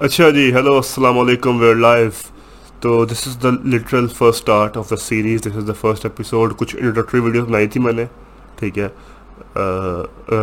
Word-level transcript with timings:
اچھا 0.00 0.28
جی 0.30 0.52
ہیلو 0.54 0.74
السلام 0.76 1.18
علیکم 1.18 1.60
ویئر 1.60 1.74
لائف 1.74 2.22
تو 2.80 3.04
this 3.04 3.26
is 3.28 3.42
the 3.42 3.50
literal 3.50 4.06
first 4.08 4.38
start 4.38 4.76
of 4.76 4.90
the 4.90 4.96
series 4.96 5.40
this 5.42 5.56
is 5.56 5.66
the 5.68 5.72
first 5.72 6.04
episode 6.04 6.52
کچھ 6.56 6.76
introductory 6.76 7.20
videos 7.20 7.48
بنائی 7.48 7.66
تھی 7.66 7.80
میں 7.80 7.92
نے، 7.92 8.04
ٹھیک 8.56 8.78
ہے؟ 8.78 8.88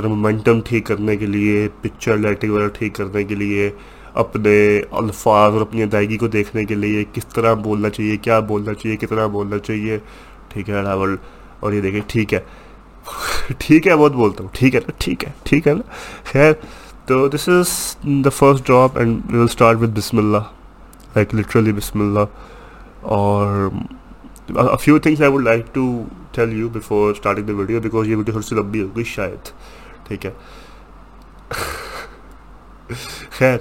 مومنٹم 0.03 0.61
ٹھیک 0.61 0.85
کرنے 0.85 1.15
کے 1.17 1.25
لیے 1.25 1.67
پکچر 1.81 2.17
لائٹنگ 2.17 2.51
وغیرہ 2.51 2.67
ٹھیک 2.67 2.95
کرنے 2.95 3.23
کے 3.23 3.35
لیے، 3.35 3.69
اپنے 4.13 4.81
الفاظ 4.91 5.53
اور 5.53 5.61
اپنی 5.61 5.83
ادائیگی 5.83 6.17
کو 6.17 6.27
دیکھنے 6.27 6.65
کے 6.65 6.75
لیے، 6.75 7.03
کس 7.13 7.25
طرح 7.25 7.53
بولنا 7.53 7.89
چاہیے، 7.89 8.17
کیا 8.17 8.39
بولنا 8.39 8.73
چاہیے 8.73 8.97
کتنا 8.97 9.27
بولنا 9.27 9.59
چاہیے، 9.59 9.97
ٹھیک 10.49 10.69
ہے 10.69 10.81
راول 10.81 11.15
اور 11.59 11.73
یہ 11.73 11.81
دیکھیں، 11.81 12.01
ٹھیک 12.07 12.33
ہے۔ 12.33 12.39
ٹھیک 13.57 13.87
ہے، 13.87 13.95
بہت 13.95 14.11
بولتا 14.11 14.43
ہوں، 14.43 14.49
ٹھیک 14.53 14.75
ہے 14.75 14.79
نا، 14.79 14.91
ٹھیک 14.97 15.25
ہے 15.25 15.31
ٹھیک 15.43 15.67
ہے 15.67 15.73
نا؟ 15.73 15.91
خیر 16.23 16.53
تو 17.09 17.27
this 17.27 17.47
is 17.49 17.69
the 18.25 18.29
first 18.29 18.65
drop 18.67 18.97
and 18.97 19.31
we 19.31 19.37
will 19.37 19.43
start 19.43 19.77
with 19.77 19.91
بسم 19.91 20.17
اللہ 20.17 20.51
لائک 21.15 21.33
لٹرلی 21.35 21.71
بسم 21.73 22.01
اللہ 22.01 23.05
اور 23.13 23.69
few 24.81 24.99
things 24.99 25.21
I 25.21 25.31
would 25.31 25.43
like 25.43 25.73
to 25.73 25.85
tell 26.31 26.53
you 26.53 26.69
before 26.69 27.11
starting 27.11 27.47
the 27.47 27.53
video 27.53 27.79
because 27.79 28.07
یہ 28.07 28.15
ویڈیو 28.15 28.33
تھوڑی 28.33 28.47
سی 28.47 28.55
لمبی 28.55 28.81
ہوگی 28.81 29.03
شاید 29.05 29.51
ٹھیک 30.07 30.25
ہے 30.25 30.31
خیر 33.29 33.57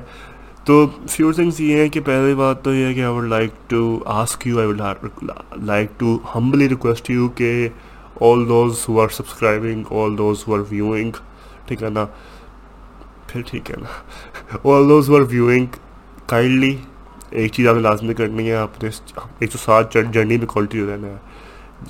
تو 0.65 0.87
فیو 1.09 1.33
تھنگس 1.33 1.61
یہ 1.61 1.81
ہیں 1.81 1.89
کہ 1.89 2.01
پہلی 2.05 2.35
بات 2.35 2.65
تو 2.65 2.75
یہ 2.75 2.87
ہے 2.87 2.95
کہ 2.95 3.01
I 3.01 3.13
would 3.13 3.29
like 3.29 3.69
to 3.69 3.99
ask 4.21 4.47
you 4.47 4.59
I 4.59 4.69
would 4.69 4.81
like 5.65 5.99
to 5.99 6.19
humbly 6.35 6.69
request 6.69 7.11
you 7.11 7.29
کہ 7.29 7.69
all 8.21 8.49
those 8.49 8.85
who 8.89 9.01
are 9.01 9.09
subscribing 9.09 9.93
all 9.93 10.19
those 10.19 10.49
who 10.49 10.55
are 10.55 10.61
viewing 10.71 11.13
ٹھیک 11.67 11.83
ہے 11.83 11.91
نا 11.91 12.05
پھر 13.29 13.43
ٹھیک 13.47 13.71
ہے۔ 13.71 13.77
نا 13.77 14.57
all 14.65 14.89
those 14.89 15.11
are 15.11 15.21
viewing 15.31 15.67
kindly 16.27 16.77
ایک 17.31 17.53
چیز 17.53 17.67
آپ 17.69 17.75
نے 17.75 17.81
لازمی 17.83 18.15
کرنی 18.15 18.49
ہے، 18.49 18.55
آپ 18.57 18.83
نے 18.83 18.91
ایک 19.39 19.51
سو 19.53 19.59
سات 19.59 19.95
جرنی 19.95 20.37
میں 20.37 20.47
کوالٹی 20.47 20.87
رہنا 20.87 21.09
ہے۔ 21.09 21.17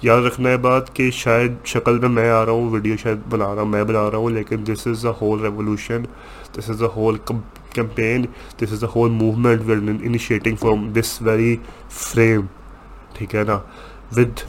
یاد 0.02 0.22
رکھنا 0.22 0.48
ہے 0.50 0.56
بات 0.56 0.94
کہ 0.96 1.10
شاید 1.14 1.52
شکل 1.64 1.98
میں 1.98 2.08
میں 2.08 2.28
آ 2.30 2.44
رہا 2.44 2.52
ہوں 2.52 2.70
ویڈیو 2.70 2.96
شاید 3.02 3.18
بنا 3.30 3.54
رہا 3.54 3.62
ہوں، 3.62 3.68
میں 3.68 3.84
بنا 3.84 4.10
رہا 4.10 4.18
ہوں، 4.18 4.30
لیکن 4.30 4.66
this 4.66 4.86
is 4.86 5.06
a 5.06 5.12
whole 5.20 5.40
revolution 5.42 6.02
this 6.56 6.70
is 6.70 6.82
a 6.82 6.88
whole 6.96 7.16
campaign 7.26 8.24
this 8.60 8.72
is 8.72 8.84
a 8.84 8.90
whole 8.94 9.10
movement 9.10 9.60
we're 9.66 9.78
initiating 10.02 10.56
from 10.56 10.88
this 10.92 11.20
very 11.22 11.56
frame 11.90 12.46
ٹھیک 13.14 13.34
ہے 13.34 13.44
نا؟ 13.44 13.58
ود 14.16 14.40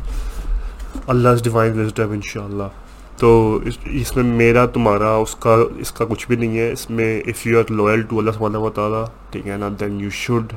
اللہ 1.07 1.43
ڈیوائن 1.43 1.79
وزڈم 1.79 2.11
ان 2.11 2.21
شاء 2.23 2.43
اللہ 2.43 2.77
تو 3.19 3.59
اس 3.85 4.15
میں 4.15 4.23
میرا، 4.23 4.65
تمہارا، 4.65 5.15
اس 5.15 5.35
کا 5.35 5.55
اس 5.77 5.91
کا 5.91 6.05
کچھ 6.05 6.27
بھی 6.27 6.35
نہیں 6.35 6.57
ہے۔ 6.57 6.71
اس 6.71 6.89
میں 6.89 7.21
if 7.25 7.47
you 7.47 7.59
are 7.59 7.71
loyal 7.71 8.01
to 8.01 8.19
Allah 8.19 8.31
سبحانہ 8.31 8.57
و 8.57 8.69
تعالیٰ، 8.69 9.05
ٹھیک 9.31 9.47
ہے 9.47 9.57
نا 9.57 9.69
then 9.79 9.99
you 10.01 10.09
should 10.09 10.53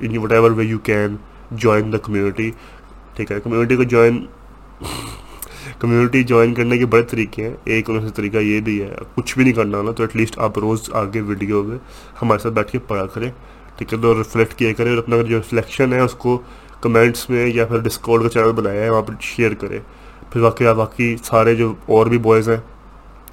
in 0.00 0.16
whatever 0.32 0.50
way 0.50 0.64
you 0.64 0.78
can 0.78 1.16
join 1.50 1.92
the 1.92 1.98
community 1.98 2.50
ٹھیک 3.14 3.32
ہے 3.32 3.40
کمیونٹی 3.44 3.76
کو 3.76 3.82
جوائن 3.82 4.24
کمیونٹی 5.78 6.22
جوائن 6.22 6.54
کرنے 6.54 6.78
کے 6.78 6.86
بڑے 6.86 7.02
طریقے 7.02 7.44
ہیں۔ 7.44 7.56
ایک 7.64 7.90
ان 7.90 8.00
سے 8.00 8.14
طریقہ 8.14 8.36
یہ 8.36 8.60
بھی 8.60 8.82
ہے، 8.82 8.94
کچھ 9.14 9.34
بھی 9.34 9.44
نہیں 9.44 9.54
کرنا 9.54 9.82
نا، 9.82 9.90
تو 9.90 10.02
ایٹ 10.02 10.16
لیسٹ 10.16 10.38
آپ 10.38 10.58
روز 10.58 10.90
آگے 10.92 11.20
ویڈیو 11.20 11.62
میں 11.62 11.78
ہمارے 12.22 12.38
ساتھ 12.38 12.54
بیٹھ 12.54 12.72
کے 12.72 12.78
پڑھا 12.78 13.06
کریں۔ 13.06 13.30
ٹھیک 13.76 13.92
ہے، 13.92 13.98
تو 13.98 14.18
ریفلیکٹ 14.18 14.54
کیا 14.54 14.72
کریں۔ 14.72 14.90
اور 14.90 14.98
اپنا 14.98 15.16
جو 15.16 15.36
ریفلیکشن 15.36 15.92
ہے، 15.92 16.00
اس 16.00 16.12
کو 16.12 16.42
کمنٹس 16.80 17.30
میں 17.30 17.46
یا 17.46 17.66
پھر 17.66 17.78
ڈسکاؤنٹ 17.78 18.22
کا 18.22 18.28
چینل 18.28 18.52
بنایا 18.52 18.82
ہے، 18.82 18.90
وہاں 18.90 19.02
پہ 19.02 19.12
شیئر 19.20 19.54
کریں۔ 19.54 19.78
پھر 20.32 20.40
واقعی 20.40 20.66
باقی 20.76 21.16
سارے 21.24 21.54
جو 21.54 21.72
اور 21.86 22.06
بھی 22.06 22.18
بوائز 22.18 22.48
ہیں 22.48 22.56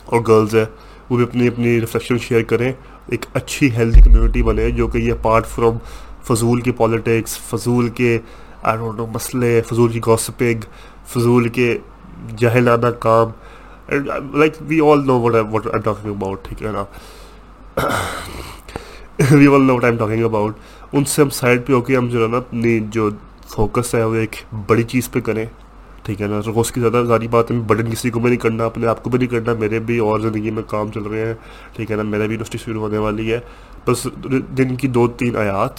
اور 0.05 0.22
گرلز 0.28 0.55
ہیں، 0.55 0.66
وہ 1.09 1.17
بھی 1.17 1.23
اپنی 1.23 1.47
اپنی 1.47 1.80
ریفلیکشن 1.81 2.17
شیئر 2.17 2.44
کریں۔ 2.44 2.72
ایک 3.08 3.25
اچھی 3.33 3.72
ہیلدی 3.75 4.02
کمیونٹی 4.02 4.44
بنے، 4.44 4.69
جو 4.72 4.88
کہ 4.88 4.97
یہ 4.97 5.11
اپارٹ 5.11 5.47
فرام 5.47 5.77
فضول 6.23 6.61
کی 6.61 6.72
پالیٹکس 6.72 7.38
فضول 7.39 7.89
کے 7.89 8.17
آئی 8.61 8.77
ڈونٹ 8.77 8.97
نو 8.97 9.05
مسئلے، 9.05 9.61
فضول 9.67 9.92
کی 9.92 10.00
گوسپنگ 10.05 10.66
فضول 11.08 11.47
کے 11.50 11.77
جہلانہ 12.38 12.87
کام۔ 12.99 13.27
Like 14.33 14.54
we 14.61 14.80
all 14.92 15.05
know 15.05 15.20
what 15.20 15.36
what 15.52 15.67
I 15.67 15.81
talking 15.81 16.11
about 16.11 16.43
ٹھیک 16.43 16.64
ہے 16.64 16.71
نا؟ 16.71 16.83
We 19.31 19.48
all 19.48 19.64
know 19.64 19.76
what 19.76 19.83
I 19.83 19.93
am 19.93 19.99
talking 19.99 20.23
about 20.26 20.58
ان 20.93 21.05
سے 21.05 21.21
ہم 21.21 21.30
سائڈ 21.30 21.66
پہ 21.67 21.73
ہو 21.73 21.81
کے 21.81 21.98
ہم 21.98 22.08
جو 22.08 22.23
ہے 22.23 22.27
نا، 22.27 22.37
اپنی 22.37 22.80
جو 22.92 23.10
فوکس 23.48 23.95
ہے، 23.95 24.04
وہ 24.04 24.16
ایک 24.16 24.36
بڑی 24.67 24.83
چیز 24.83 25.11
پہ 25.11 25.20
کریں۔ 25.20 25.45
ٹھیک 26.09 26.21
ہے 26.21 26.27
نا 26.27 26.39
روز 26.45 26.71
کی 26.71 26.81
زیادہ 26.81 27.03
ساری 27.08 27.27
بات 27.27 27.52
ہے 27.52 27.59
برڈن 27.59 27.92
کسی 27.92 28.09
کو 28.09 28.20
بھی 28.20 28.30
نہیں 28.30 28.39
کرنا، 28.39 28.65
اپنے 28.65 28.87
آپ 28.87 29.03
کو 29.03 29.09
بھی 29.09 29.20
نہیں 29.20 29.27
کرنا، 29.27 29.53
میرے 29.53 29.80
بھی 29.80 29.97
اور 29.97 30.20
زندگی 30.20 30.52
میں 30.52 30.64
کام 30.64 30.92
چل 30.92 31.03
رہے 31.03 31.25
ہیں، 31.25 31.33
ٹھیک 31.75 31.92
ہے 31.92 31.95
نا، 31.95 32.03
میرا 32.03 32.25
بھی 32.25 32.33
یونیورسٹی 32.33 32.58
شروع 32.58 32.81
ہونے 32.81 32.97
والی 32.97 33.33
ہے۔ 33.33 33.39
بس 33.87 34.08
دن 34.58 34.75
کی 34.75 34.87
دو 34.87 35.08
تین 35.08 35.36
آیات 35.36 35.71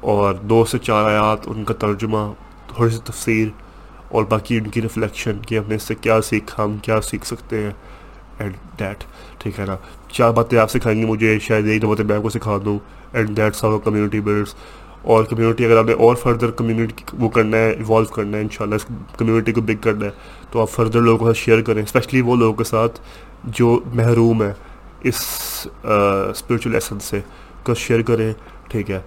اور 0.00 0.34
دو 0.34 0.64
سے 0.64 0.78
چار 0.78 1.04
آیات، 1.04 1.38
ان 1.46 1.64
کا 1.64 1.74
ترجمہ، 1.74 2.32
تھوڑی 2.66 2.90
سی 2.90 2.98
تفسیر 3.04 3.48
اور 4.08 4.24
باقی 4.24 4.58
ان 4.58 4.66
کی 4.66 4.82
ریفلیکشن 4.82 5.38
کہ 5.48 5.58
ہم 5.58 5.64
نے 5.68 5.74
اس 5.74 5.82
سے 5.82 5.94
کیا 5.94 6.20
سیکھا، 6.20 6.64
ہم 6.64 6.76
کیا 6.76 7.00
سیکھ 7.00 7.26
سکتے 7.26 7.62
ہیں 7.62 7.70
اینڈ 8.38 8.54
دیٹ 8.78 9.04
ٹھیک 9.38 9.60
ہے 9.60 9.66
نا۔ 9.66 9.76
چار 10.08 10.32
باتیں 10.32 10.58
آپ 10.58 10.70
سکھائیں 10.70 11.00
گی 11.00 11.06
مجھے، 11.06 11.38
شاید 11.38 11.66
ایک 11.66 11.82
دو 11.82 11.88
باتیں 11.88 12.04
میں 12.04 12.16
آپ 12.16 12.22
کو 12.22 12.28
سکھا 12.28 12.58
دوں۔ 12.64 12.78
And 13.12 13.36
that's 13.36 13.64
our 13.64 13.78
community 13.78 14.20
builds 14.20 14.54
اور 15.02 15.24
کمیونٹی 15.24 15.64
اگر 15.64 15.76
آپ 15.76 15.84
نے 15.86 15.92
اور 15.92 16.16
فردر 16.22 16.50
کمیونٹی 16.56 17.04
وہ 17.18 17.28
کرنا 17.28 17.56
ہے 17.56 17.70
ایوالو 17.70 18.12
کرنا 18.14 18.36
ہے 18.36 18.42
ان 18.42 18.48
شاء 18.52 18.64
اللہ 18.64 18.74
اس 18.74 18.86
کمیونٹی 19.18 19.52
کو 19.52 19.60
بگ 19.60 19.80
کرنا 19.82 20.06
ہے، 20.06 20.10
تو 20.50 20.60
آپ 20.60 20.70
فردر 20.70 21.00
لوگوں 21.00 21.18
کے 21.18 21.24
ساتھ 21.24 21.44
شیئر 21.44 21.62
کریں 21.62 21.82
اسپیشلی 21.82 22.20
وہ 22.20 22.36
لوگوں 22.36 22.56
کے 22.56 22.64
ساتھ 22.64 23.00
جو 23.58 23.78
محروم 23.94 24.42
ہے 24.42 24.52
اس 25.02 25.16
اسپریچل 25.84 26.74
ایسنس 26.74 27.04
سے 27.04 27.20
شیئر 27.78 28.02
کریں، 28.02 28.32
ٹھیک 28.70 28.90
ہے؟ 28.90 29.00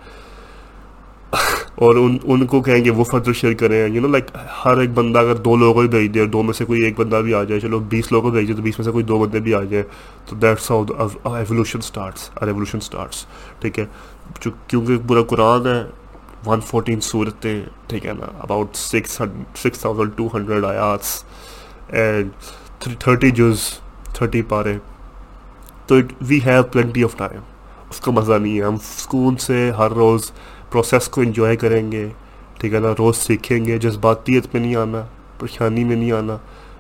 اور 1.76 1.96
ان 1.96 2.18
ان 2.24 2.46
کو 2.48 2.62
کہیں 2.62 2.84
گے 2.86 2.90
وہ 2.90 3.04
فردر 3.04 3.34
شیئر 3.34 3.54
کریں 3.60 3.88
یو 3.88 4.02
نو 4.02 4.08
لائک 4.08 4.26
ہر 4.66 4.78
ایک 4.78 4.90
بندہ 4.94 5.20
اگر 5.20 5.36
دو 5.46 5.56
لوگوں 5.58 5.74
کو 5.74 5.88
بھیج 5.90 6.14
دے 6.14 6.20
اور 6.20 6.28
دو 6.28 6.42
میں 6.44 6.54
سے 6.54 6.66
کوئی 6.66 6.82
ایک 6.84 7.00
بندہ 7.00 7.22
بھی 7.24 7.34
آ 7.34 7.44
جائے، 7.44 7.60
چلو 7.60 7.80
بیس 7.90 8.12
لوگوں 8.12 8.30
کو 8.30 8.36
بھیج 8.36 8.48
دے 8.48 8.54
تو 8.54 8.62
بیس 8.62 8.78
میں 8.80 8.86
سے 8.86 8.92
کوئی 8.92 9.04
دو 9.06 9.20
بندے 9.20 9.40
بھی 9.40 9.54
آ 9.54 9.62
جائیں، 9.70 9.84
تو 10.30 10.36
that's 10.36 10.70
how 10.72 10.84
evolution 11.34 11.80
starts 11.80 12.30
revolution 12.42 12.78
starts 12.78 13.26
ٹھیک 13.62 13.80
ہے؟ 13.80 13.86
کیونکہ 14.68 14.98
پورا 15.08 15.24
قرآن 15.24 15.68
ہے 15.68 15.84
ون 16.46 16.62
فورٹین 16.62 17.00
صورتیں، 17.02 17.62
ٹھیک 17.88 18.06
ہے 18.06 18.14
نا؟ 18.14 18.26
About 18.40 18.76
six 18.76 19.22
six 19.56 19.80
thousand 19.80 20.12
two 20.16 20.28
hundred 20.34 20.66
آیاتس 20.66 21.24
and 21.88 22.30
thirty 23.00 23.32
جز 23.32 23.58
تھرٹی 24.04 24.42
پارے۔ 24.42 24.78
تو 25.88 25.96
we 26.22 26.40
have 26.46 26.64
plenty 26.64 27.04
of 27.04 27.18
time 27.18 27.42
اس 27.90 28.00
کا 28.00 28.12
مزہ 28.12 28.34
نہیں 28.34 28.58
ہے۔ 28.58 28.64
ہم 28.64 28.76
سکون 28.78 29.38
سے 29.38 29.72
ہر 29.72 29.92
روز 29.92 30.32
پروسیس 30.72 31.08
کو 31.08 31.22
انجوائے 31.22 31.56
کریں 31.56 31.92
گے۔ 31.92 32.10
ٹھیک 32.60 32.74
ہے 32.74 32.80
نا؟ 32.80 32.88
روز 33.00 33.18
سیکھیں 33.18 33.66
گے۔ 33.66 33.78
جذباتیت 33.78 34.48
میں 34.54 34.62
نہیں 34.62 34.76
آنا، 34.76 35.02
پریشانی 35.40 35.84
میں 35.84 35.96
نہیں 35.96 36.12
آنا۔ 36.12 36.38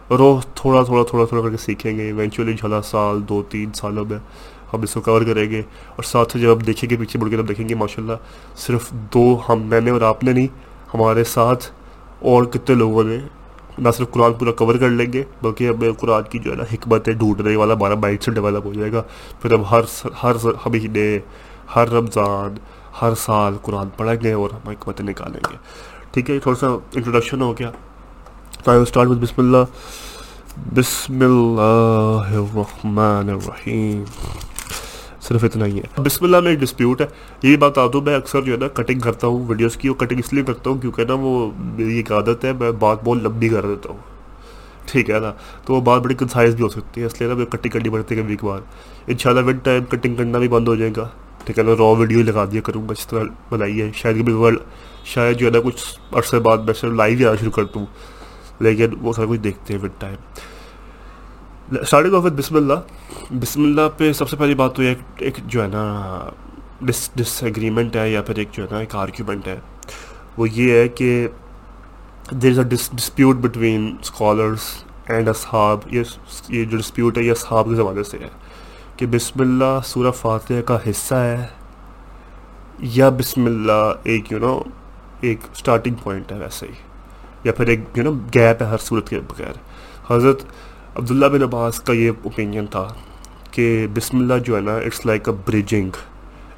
روز 0.09 0.45
تھوڑا 0.55 0.83
تھوڑا 0.83 1.03
تھوڑا 1.03 1.25
تھوڑا 1.25 1.43
کر 1.43 1.49
کے 1.49 1.57
سیکھیں 1.57 1.97
گے۔ 1.97 2.03
ایونچولی 2.03 2.53
جھلا 2.53 2.81
سال، 2.81 3.29
دو، 3.29 3.43
تین 3.49 3.73
سالوں 3.73 4.05
میں۔ 4.05 4.17
ہم 4.73 4.81
اس 4.81 4.93
کو 4.93 5.01
کور 5.01 5.21
کریں 5.21 5.49
گے 5.49 5.61
اور 5.95 6.03
ساتھ 6.03 6.37
جب 6.37 6.49
آپ 6.51 6.65
دیکھیں 6.67 6.89
گے، 6.89 6.95
پیچھے 6.95 7.19
مڑ 7.19 7.29
کے 7.29 7.37
تب 7.37 7.47
دیکھیں 7.47 7.69
گے 7.69 7.75
ماشاء 7.75 8.01
اللہ 8.01 8.13
صرف 8.57 8.89
دو 9.13 9.41
ہم، 9.49 9.61
میں 9.61 9.81
نے 9.81 9.91
اور 9.91 10.01
آپ 10.01 10.23
نے 10.23 10.33
نہیں، 10.33 10.47
ہمارے 10.93 11.23
ساتھ 11.23 11.65
اور 12.19 12.43
کتنے 12.43 12.75
لوگوں 12.75 13.03
نے 13.03 13.17
نہ 13.77 13.89
صرف 13.97 14.11
قرآن 14.11 14.33
پورا 14.33 14.51
کور 14.51 14.75
کر 14.75 14.89
لیں 14.89 15.13
گے، 15.13 15.23
بلکہ 15.41 15.69
اب 15.69 15.83
قرآن 15.99 16.23
کی 16.23 16.39
جو 16.39 16.51
ہے 16.51 16.55
نا 16.55 16.63
حکمت 16.73 17.05
ڈھونڈنے 17.05 17.55
والا، 17.55 17.73
ہمارا 17.73 17.95
مائنڈ 17.95 18.23
سے 18.23 18.31
ڈیولپ 18.31 18.65
ہو 18.65 18.73
جائے 18.73 18.91
گا۔ 18.91 19.01
پھر 19.41 19.51
اب 19.51 19.71
ہر 19.71 19.81
ہر 20.23 20.35
مہینے 20.65 21.19
ہر 21.75 21.89
رمضان، 21.89 22.55
ہر 23.01 23.15
سال 23.15 23.57
قرآن 23.61 23.89
پڑھیں 23.97 24.15
گے 24.23 24.33
اور 24.33 24.49
ہم 24.49 24.69
حکمتیں 24.69 25.05
نکالیں 25.05 25.39
گے۔ 25.51 25.57
ٹھیک 26.11 26.29
ہے، 26.29 26.39
تھوڑا 26.39 26.59
سا 26.59 26.67
انٹروڈکشن 26.67 27.41
ہو 27.41 27.53
گیا۔ 27.59 27.71
آئی 28.65 28.81
اسٹارٹ 28.81 29.07
وتھ 29.07 29.19
بسم 29.19 29.41
اللہ۔ 29.41 29.63
بسم 30.75 31.19
اللہ 31.21 32.37
الرحمن 32.37 33.29
الرحیم۔ 33.29 34.03
صرف 35.27 35.43
اتنا 35.43 35.65
ہی 35.65 35.79
ہے۔ 35.79 36.01
بسم 36.01 36.25
اللہ 36.25 36.39
میں 36.39 36.51
ایک 36.51 36.59
ڈسپیوٹ 36.59 37.01
ہے۔ 37.01 37.05
یہ 37.43 37.57
بات 37.57 37.77
آ 37.77 37.87
دوں 37.93 38.01
میں 38.01 38.15
اکثر 38.15 38.41
جو 38.41 38.51
ہے 38.53 38.57
نا 38.57 38.67
کٹنگ 38.67 38.99
کرتا 38.99 39.27
ہوں 39.27 39.47
ویڈیوز 39.47 39.77
کی 39.77 39.87
اور 39.87 39.95
کٹنگ 39.95 40.19
اس 40.19 40.33
لیے 40.33 40.43
کرتا 40.43 40.69
ہوں 40.69 40.77
کیونکہ 40.77 41.05
نا 41.05 41.13
وہ 41.13 41.51
میری 41.57 41.95
ایک 41.95 42.11
عادت 42.11 42.45
ہے، 42.45 42.53
میں 42.53 42.71
بات 42.71 43.03
بہت 43.03 43.17
لمبی 43.23 43.49
کر 43.49 43.65
دیتا 43.65 43.89
ہوں۔ 43.89 43.97
ٹھیک 44.85 45.09
ہے 45.09 45.19
نا؟ 45.19 45.33
تو 45.65 45.73
وہ 45.73 45.81
بات 45.81 46.01
بڑی 46.01 46.15
کنسائز 46.15 46.55
بھی 46.55 46.63
ہو 46.63 46.69
سکتی 46.69 47.01
ہے، 47.01 47.05
اس 47.05 47.21
لیے 47.21 47.29
نا 47.29 47.35
میں 47.35 47.45
کٹنگ 47.45 47.71
کرنی 47.71 47.89
پڑتی 47.89 48.17
ہے 48.17 48.21
کبھی 48.21 48.35
کبھار۔ 48.35 48.59
ان 49.07 49.17
شاء 49.17 49.29
اللہ 49.29 49.41
ون 49.45 49.57
ٹائم 49.57 49.83
کٹنگ 49.83 50.15
کرنا 50.15 50.37
بھی 50.37 50.47
بند 50.47 50.67
ہو 50.67 50.75
جائے 50.75 50.91
گا۔ 50.97 51.09
ٹھیک 51.43 51.59
ہے 51.59 51.63
نا 51.63 51.71
را 51.79 51.83
ویڈیو 51.83 52.23
لگا 52.23 52.45
دیا 52.51 52.61
کروں 52.61 52.87
گا، 52.87 52.91
اس 52.91 53.07
طرح 53.07 53.23
بنائی 53.49 53.81
ہے۔ 53.81 53.91
شاید 53.95 54.21
کبھی 54.21 54.33
ورلڈ 54.33 54.59
شاید 55.05 55.37
جو 55.37 55.45
ہے 55.45 55.51
نا 55.51 55.59
کچھ 55.59 55.99
عرصے 56.11 56.39
بعد 56.39 56.57
میں 56.57 56.73
صرف 56.73 56.91
لائیو 56.93 57.17
ہی 57.17 57.25
آنا 57.25 57.35
شروع 57.35 57.51
کر 57.51 57.63
دوں۔ 57.63 57.85
لیکن 58.59 58.85
وہ 59.01 59.13
سارا 59.13 59.27
کچھ 59.29 59.39
دیکھتے 59.39 59.73
ہیں 59.73 59.81
one 59.81 59.89
time 59.99 60.15
starting 61.71 62.13
off 62.13 62.23
with 62.25 62.33
بسم 62.33 62.55
اللہ۔ 62.55 62.73
بسم 63.31 63.63
اللہ 63.63 63.81
پہ 63.97 64.13
سب 64.13 64.29
سے 64.29 64.35
پہلی 64.35 64.55
بات 64.55 64.75
تو 64.75 64.83
یہ 64.83 64.95
ایک 65.17 65.33
جو 65.45 65.63
ہے 65.63 65.67
نا 65.67 66.19
ڈس 66.81 67.09
ڈس 67.15 67.43
ایگریمنٹ 67.43 67.95
ہے 67.95 68.09
یا 68.09 68.21
پھر 68.21 68.35
ایک 68.35 68.47
جو 68.51 68.63
ہے 68.63 68.67
نا 68.71 68.79
ایک 68.79 68.95
آرگیومنٹ 68.95 69.47
ہے۔ 69.47 69.59
وہ 70.37 70.49
یہ 70.49 70.73
ہے 70.73 70.87
کہ 70.87 71.27
there 72.31 72.51
is 72.51 72.59
a 72.59 72.63
dispute 72.65 73.35
between 73.35 73.95
scholars 74.01 74.61
and 75.05 75.29
اصحاب 75.29 75.79
یہ 75.91 76.03
جو 76.65 76.77
ڈسپیوٹ 76.77 77.17
ہے 77.17 77.23
یہ 77.23 77.31
اصحاب 77.31 77.65
کے 77.69 77.75
زمانے 77.75 78.03
سے 78.03 78.17
ہے۔ 78.17 78.29
کہ 78.97 79.05
بسم 79.05 79.41
اللہ 79.41 79.79
سورہ 79.85 80.11
فاتحہ 80.11 80.61
کا 80.61 80.77
حصہ 80.89 81.15
ہے 81.15 81.47
یا 82.79 83.09
بسم 83.09 83.45
اللہ 83.45 83.93
ایک 84.03 84.31
یو 84.31 84.39
نو 84.39 84.61
ایک 85.21 85.39
اسٹارٹنگ 85.51 85.95
پوائنٹ 86.03 86.31
ہے 86.31 86.39
ویسے 86.39 86.65
ہی۔ 86.65 86.71
یا 87.43 87.51
پھر 87.51 87.67
ایک 87.67 87.79
یو 87.95 88.03
نو 88.03 88.13
گیپ 88.13 88.61
ہے 88.61 88.67
ہر 88.67 88.77
صورت 88.77 89.09
کے 89.09 89.19
بغیر۔ 89.19 89.53
حضرت 90.13 90.43
عبداللہ 90.97 91.25
بن 91.33 91.43
عباس 91.43 91.79
کا 91.81 91.93
یہ 91.93 92.09
اوپینین 92.23 92.65
تھا 92.71 92.87
کہ 93.51 93.65
بسم 93.93 94.17
اللہ 94.17 94.39
جو 94.45 94.55
ہے 94.55 94.59
نا 94.61 94.75
it's 94.77 95.05
like 95.05 95.29
a 95.29 95.33
bridging 95.45 95.95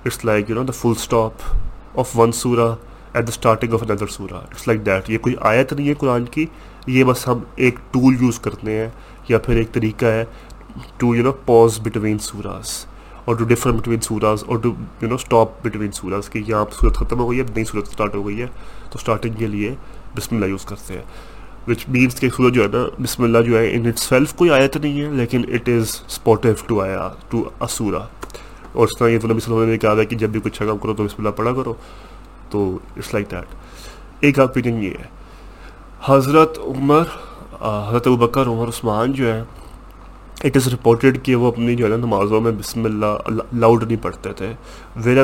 it's 0.06 0.24
like 0.26 0.50
you 0.50 0.56
know 0.56 0.64
the 0.64 0.72
full 0.80 0.94
stop 0.98 1.98
of 2.00 2.18
one 2.18 2.32
سورا 2.40 2.66
at 3.14 3.28
the 3.28 3.32
starting 3.32 3.74
of 3.74 3.84
another 3.84 4.08
سورا 4.12 4.38
اٹس 4.38 4.68
لائک 4.68 4.86
دیٹ 4.86 5.10
یہ 5.10 5.18
کوئی 5.18 5.36
آیت 5.42 5.72
نہیں 5.74 5.88
ہے 5.88 5.94
قرآن 6.00 6.26
کی. 6.32 6.46
یہ 6.88 7.04
بس 7.04 7.28
ہم 7.28 7.40
ایک 7.56 7.80
ٹول 7.92 8.16
یوز 8.22 8.40
کرتے 8.40 8.78
ہیں 8.78 8.90
یا 9.30 9.38
پھر 9.46 9.56
ایک 9.58 9.72
طریقہ 9.74 10.06
ہے 10.06 10.24
to 10.98 11.14
you 11.16 11.24
know 11.24 11.32
pause 11.46 11.80
between 11.84 12.18
surahs 12.20 12.74
اور 13.26 13.36
ٹو 13.36 13.44
ڈفر 13.44 13.72
بٹوین 13.72 14.02
سوراز 14.02 14.44
اور 14.48 14.58
to 14.64 14.74
you 15.02 15.10
know 15.10 15.16
stop 15.16 15.64
between 15.66 15.92
سوراز 15.92 16.30
کہ 16.30 16.42
یہاں 16.48 16.66
صورت 16.80 16.98
ختم 16.98 17.20
ہو 17.20 17.30
گئی 17.30 17.40
ہے، 17.40 17.46
نئی 17.56 17.64
صورت 17.66 17.88
اسٹارٹ 17.90 18.16
ہو 18.16 18.28
گئی 18.28 18.42
ہے، 18.42 18.48
تو 18.92 19.00
اسٹارٹنگ 19.00 19.34
کے 19.40 19.48
لیے 19.48 19.74
بسم 20.16 20.36
اللہ 20.36 20.46
یوز 20.46 20.66
کرتے 20.66 20.94
ہیں۔ 20.94 21.04
وچ 21.68 21.86
مینس 21.88 22.20
کہ 22.20 22.30
سورج 22.30 22.54
جو 22.54 22.64
ہے 22.64 22.68
نا، 22.68 22.84
بسم 23.04 23.24
اللہ 23.24 23.38
جو 23.38 23.58
ہے 23.60 23.74
ان 23.74 23.86
اٹ 23.86 24.00
سیلف 24.00 24.34
کوئی 24.36 24.50
آیت 24.50 24.78
نہیں 24.78 25.02
ہے، 25.02 25.10
لیکن 25.12 25.44
اٹ 25.54 25.70
از 25.70 25.90
سپورٹیو 26.08 26.54
ٹو 26.68 26.82
آیا 26.82 27.10
ٹو 27.30 27.44
اسورا 27.60 28.00
اور 28.72 28.88
اس 28.88 28.98
طرح 29.00 29.08
یہ 29.08 29.20
تو 29.20 29.28
نبی 29.28 29.40
صلی 29.40 29.54
اللہ 29.54 29.64
علیہ 29.64 29.72
وسلم 29.72 29.72
نے 29.72 29.78
کہا 29.78 29.94
تھا 29.94 30.04
کہ 30.04 30.16
جب 30.16 30.30
بھی 30.30 30.40
کچھ 30.40 30.60
کام 30.60 30.78
کرو 30.78 30.94
تو 30.94 31.04
بسم 31.04 31.16
اللہ 31.18 31.30
پڑھا 31.30 31.54
کرو۔ 31.54 31.74
تو 32.50 32.78
اٹس 32.98 33.14
لائک 33.14 33.32
دیٹ 33.32 33.56
ایک 34.20 34.40
اوپینین 34.40 34.84
یہ 34.84 34.90
ہے۔ 34.90 35.08
حضرت 36.06 36.60
عمر 36.60 37.04
حضرت 37.90 38.08
ابکر 38.08 38.48
عمر، 38.48 38.68
عثمان 38.68 39.14
جو 39.14 39.34
ہے 39.34 39.44
اٹ 40.44 40.58
از 40.58 40.68
رپورٹڈ 40.68 41.18
کہ 41.24 41.36
وہ 41.36 41.48
اپنی 41.48 41.76
جو 41.76 41.86
ہے 41.86 41.90
نا 41.90 41.98
نمازوں 41.98 42.42
میں 42.42 42.52
بسم 42.52 42.84
اللہ 42.86 43.42
لاؤڈ 43.54 43.84
نہیں 43.84 44.04
پڑھتے 44.04 44.34
تھے۔ 44.34 44.52
ویرا 44.96 45.24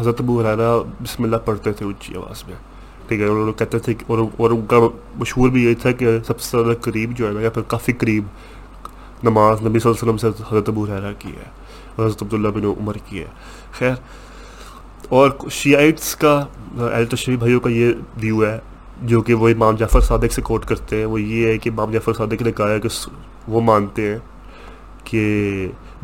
حضرت 0.00 0.20
ابو 0.20 0.40
حرارہ 0.40 0.78
بسم 1.02 1.24
اللہ 1.24 1.36
پڑھتے 1.44 1.72
تھے 1.72 1.84
اونچی 1.86 2.16
آواز 2.16 2.42
میں۔ 2.48 2.56
ٹھیک 3.10 3.20
ہے 3.20 3.26
اور 3.26 3.44
لوگ 3.46 3.52
کہتے 3.58 3.78
تھے 3.78 3.94
اور 4.06 4.18
اور 4.36 4.50
ان 4.50 4.64
کا 4.68 4.78
مشہور 5.18 5.48
بھی 5.50 5.64
یہی 5.64 5.74
تھا 5.74 5.90
کہ 5.92 6.18
سب 6.26 6.40
سے 6.40 6.56
زیادہ 6.56 6.76
قریب 6.82 7.16
جو 7.18 7.26
ہے 7.28 7.32
نا، 7.32 7.40
یا 7.40 7.50
پھر 7.50 7.62
کافی 7.68 7.92
قریب 7.98 8.24
نماز 9.22 9.62
نبی 9.62 9.78
صلی 9.78 9.90
اللہ 9.90 10.02
علیہ 10.02 10.14
وسلم 10.14 10.16
سے 10.16 10.42
حضرت 10.50 10.68
ابو 10.68 10.84
حیرا 10.86 11.12
کی 11.18 11.28
ہے 11.28 11.48
حضرت 11.98 12.22
عبداللہ 12.22 12.48
بن 12.48 12.64
عمر 12.66 12.96
کی 13.08 13.18
ہے۔ 13.20 13.26
خیر، 13.78 13.94
اور 15.08 15.30
شیائٹس 15.52 16.14
کا، 16.16 16.34
اہل 16.78 17.36
بھائیوں 17.36 17.60
کا 17.60 17.70
یہ 17.70 17.92
ویو 18.22 18.44
ہے، 18.46 18.58
جو 19.02 19.20
کہ 19.22 19.34
وہ 19.34 19.48
امام 19.48 19.76
جعفر 19.76 20.00
صادق 20.00 20.32
سے 20.32 20.42
کوٹ 20.42 20.64
کرتے 20.66 20.96
ہیں، 20.96 21.04
وہ 21.04 21.20
یہ 21.20 21.46
ہے 21.46 21.58
کہ 21.58 21.70
امام 21.70 21.90
جعفر 21.92 22.12
صادق 22.12 22.42
نے 22.42 22.52
کہا 22.52 22.70
ہے 22.70 22.80
کہ 22.80 22.88
وہ 23.48 23.60
مانتے 23.60 24.08
ہیں 24.08 24.18
کہ 25.04 25.22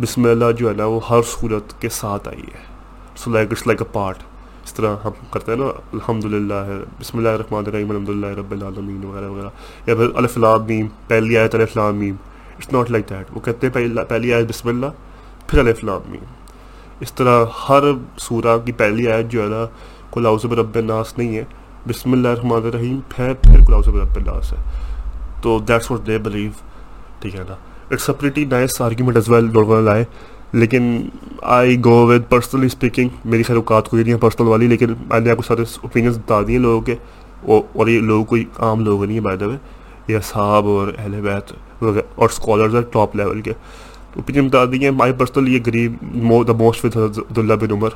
بسم 0.01 0.25
اللہ 0.25 0.53
جو 0.59 0.69
ہے 0.69 0.75
نا، 0.75 0.87
وہ 0.87 1.01
ہر 1.11 1.23
صورت 1.31 1.81
کے 1.81 1.89
ساتھ 1.95 2.29
آئی 2.29 2.47
ہے۔ 2.55 2.65
So 3.17 3.31
like 3.31 3.51
it's 3.51 3.67
like 3.67 3.83
a 3.83 3.89
part 3.93 4.23
طرح 4.77 4.97
ہم 5.05 5.11
کرتے 5.31 5.53
ہیں 5.53 5.59
نا 5.59 5.65
الحمد 5.65 6.25
للہ 6.25 6.55
بسم 7.01 7.19
اللہ 7.19 7.29
الرحمن 7.29 7.63
الرحیم 7.67 7.91
الحمد 7.91 8.09
للہ 8.09 8.27
رب 8.27 8.51
العالمین، 8.51 9.05
وغیرہ 9.05 9.27
وغیرہ۔ 9.27 9.49
یا 9.87 9.95
پھر 9.95 10.09
الفلام 10.15 10.65
میم، 10.65 10.87
پہلی 11.09 11.39
آیت 11.39 11.55
الفلام 11.55 11.97
میم۔ 11.97 12.15
اٹس 12.57 12.73
ناٹ 12.73 12.91
لائک 12.91 13.11
دیٹ 13.11 13.27
وہ 13.35 13.41
کہتے 13.41 13.67
ہیں 13.67 14.05
پہلی 14.09 14.35
آیت 14.35 14.49
بسم 14.49 14.69
اللہ، 14.69 14.87
پھر 15.47 15.59
الفلام 15.59 16.11
میم۔ 16.11 16.25
اس 17.01 17.13
طرح 17.13 17.45
ہر 17.69 17.83
سورہ 18.19 18.59
کی 18.67 18.73
پہلی 18.73 19.13
آیت 19.13 19.29
جو 19.29 19.43
ہے 19.43 19.49
نا 19.49 19.67
کلاؤز 20.13 20.45
رب 20.45 20.77
الناس 20.77 21.19
نہیں 21.19 21.37
ہے۔ 21.37 21.45
بسم 21.89 22.13
اللہ 22.13 22.29
الرحمن 22.29 22.61
الرحیم، 22.65 23.01
پھر 23.09 23.33
پھر 23.35 23.65
کلاؤز 23.65 23.89
رب 23.89 24.17
الناس 24.17 24.53
ہے۔ 24.53 24.59
تو 25.43 25.59
دیٹس 25.59 25.91
واٹ 25.91 26.07
دے 26.07 26.19
بلیو 26.19 26.51
ٹھیک 27.21 27.37
ہے 27.37 27.45
نا۔ 27.49 27.55
It's 27.91 28.11
a 28.11 28.21
pretty 28.21 28.45
nice 28.45 28.81
argument 28.81 29.17
as 29.17 29.29
well 29.29 29.49
doubt 29.49 29.67
لائے۔ 29.85 30.05
لیکن 30.53 31.09
I 31.43 31.77
go 31.85 32.07
with 32.07 32.23
personally 32.29 32.67
speaking 32.67 33.09
میری 33.25 33.43
خیر 33.43 33.57
اوقات 33.57 33.89
کوئی 33.89 34.03
نہیں 34.03 34.15
ہے 34.15 34.19
پرسنل 34.19 34.49
والی، 34.49 34.67
لیکن 34.67 34.93
میں 35.09 35.21
نے 35.21 35.31
آپ 35.31 35.37
کو 35.37 35.43
سارے 35.43 35.63
اوپینینس 35.83 36.17
بتا 36.17 36.41
دیے 36.49 36.59
لوگوں 36.59 36.81
کے۔ 36.81 36.95
اور 37.45 37.87
یہ 37.87 38.01
لوگ 38.01 38.25
کوئی 38.25 38.45
عام 38.59 38.85
لوگ 38.85 39.05
نہیں 39.05 39.17
ہے 39.17 39.21
بائی 39.21 39.39
دا 39.39 39.47
وے 39.47 39.57
یہ 40.09 40.19
صاحب 40.25 40.67
اور 40.67 40.93
اہل 40.99 41.21
بیت 41.21 41.53
اور 41.83 42.29
اسکالرز 42.29 42.75
ہیں 42.75 42.83
ٹاپ 42.93 43.17
لیول 43.17 43.41
کے۔ 43.41 43.53
اوپینین 44.17 44.49
بتا 44.49 44.65
دیے 44.73 44.91
مائی 44.91 45.13
پرسنل 45.13 45.49
یہ 45.49 45.61
غریب 45.67 45.93
دا 46.49 46.53
موسٹ 46.53 46.85
وتھ 46.85 46.97
حضرت 46.97 47.19
عبداللہ 47.19 47.55
بن 47.55 47.73
عمر 47.73 47.91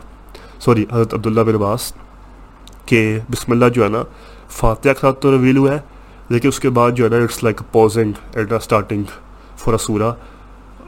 سوری 0.61 0.85
حضرت 0.93 1.15
عبداللہ 1.15 1.41
بن 1.41 1.55
عباس، 1.55 1.93
کہ 2.87 3.19
بسم 3.31 3.53
اللہ 3.53 3.69
جو 3.75 3.85
ہے 3.85 3.89
نا، 3.89 4.03
فاتحہ 4.51 4.93
کے 4.93 5.01
ساتھ 5.01 5.21
تو 5.21 5.31
رویل 5.31 5.57
ہوا 5.57 5.73
ہے، 5.73 5.79
لیکن 6.29 6.49
اس 6.49 6.61
کے 6.61 6.71
بعد 6.71 6.91
جو 6.93 7.05
ہے 7.05 7.09
نا 7.11 7.23
it's 7.25 7.43
like 7.45 7.63
pausing 7.73 8.13
at 8.35 8.53
starting 8.53 9.03
for 9.59 9.75
a 9.75 9.79
سورا 9.79 10.13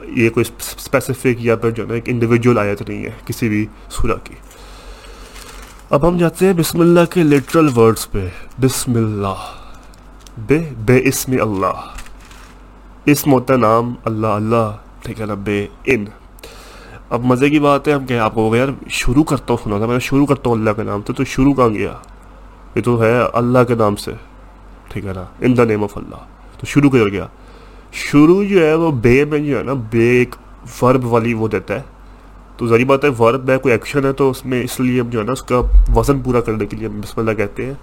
یہ 0.07 0.29
کوئی 0.29 0.43
اسپیسیفک 0.57 1.45
یا 1.45 1.55
پھر 1.55 1.71
جو 1.71 1.85
نا 1.85 1.93
ایک 1.93 2.09
انڈیویجول 2.09 2.57
آیت 2.57 2.89
نہیں 2.89 3.05
ہے 3.05 3.09
کسی 3.25 3.49
بھی 3.49 3.67
سورہ 3.89 4.17
کی۔ 4.23 4.33
اب 5.89 6.07
ہم 6.07 6.17
جاتے 6.17 6.45
ہیں 6.45 6.53
بسم 6.53 6.81
اللہ 6.81 6.99
کے 7.09 7.23
لٹرل 7.23 7.77
ورڈز 7.77 8.11
پہ۔ 8.11 8.27
بسم 8.61 8.93
اللہ 8.93 9.53
بے 10.37 10.69
بے 10.77 10.99
اسم 11.03 11.31
اللہ۔ 11.41 11.93
اسم 13.05 13.33
ہوتا 13.33 13.55
نام، 13.55 13.93
اللہ 14.05 14.27
اللہ، 14.27 14.77
ٹھیک 15.03 15.21
ہے 15.21 15.25
نا، 15.25 15.33
بے، 15.33 15.67
ان۔ 15.85 16.05
اب 17.09 17.21
مزے 17.23 17.49
کی 17.49 17.59
بات 17.59 17.87
ہے، 17.87 17.93
ہم 17.93 18.05
کہ 18.05 18.19
آپ 18.19 18.35
کو 18.35 18.55
یار 18.55 18.67
شروع 18.89 19.23
کرتا 19.23 19.45
ہوں 19.49 19.57
سنا 19.63 19.77
تھا 19.77 19.85
میں 19.85 19.99
شروع 19.99 20.25
کرتا 20.25 20.49
ہوں 20.49 20.57
اللہ 20.57 20.69
کے 20.69 20.83
نام 20.83 21.01
سے، 21.07 21.13
تو 21.13 21.23
شروع 21.23 21.53
کہاں 21.53 21.69
گیا 21.69 21.93
یہ 22.75 22.81
تو 22.81 23.03
ہے 23.03 23.21
اللہ 23.33 23.59
کے 23.67 23.75
نام 23.75 23.95
سے، 23.95 24.11
ٹھیک 24.87 25.05
ہے 25.05 25.13
نا 25.13 25.25
ان 25.39 25.57
دا 25.57 25.63
نیم 25.63 25.83
آف 25.83 25.97
اللہ۔ 25.97 26.15
تو 26.59 26.65
شروع 26.65 26.89
کر 26.89 27.09
گیا 27.11 27.27
شروع 27.93 28.43
جو 28.43 28.67
ہے 28.67 28.73
وہ 28.73 28.91
بے 28.91 29.25
میں 29.25 29.39
جو 29.39 29.57
ہے 29.57 29.63
نا، 29.63 29.73
بے 29.73 30.09
ایک 30.09 30.35
ورب 30.81 31.05
والی 31.05 31.33
وہ 31.33 31.47
دیتا 31.47 31.75
ہے۔ 31.75 31.81
تو 32.57 32.67
ذریعہ 32.67 32.87
بات 32.87 33.05
ہے 33.05 33.09
ورب 33.19 33.49
ہے 33.49 33.57
کوئی 33.57 33.71
ایکشن 33.71 34.05
ہے 34.05 34.13
تو 34.13 34.29
اس 34.29 34.45
میں 34.45 34.63
اس 34.63 34.79
لیے 34.79 35.01
ہم 35.01 35.09
جو 35.09 35.19
ہے 35.19 35.23
نا، 35.23 35.31
اس 35.31 35.41
کا 35.41 35.61
وزن 35.95 36.19
پورا 36.19 36.41
کرنے 36.41 36.65
کے 36.65 36.77
لیے 36.77 36.87
ہم 36.87 37.01
بسم 37.01 37.19
اللہ 37.19 37.31
کہتے 37.31 37.65
ہیں۔ 37.65 37.73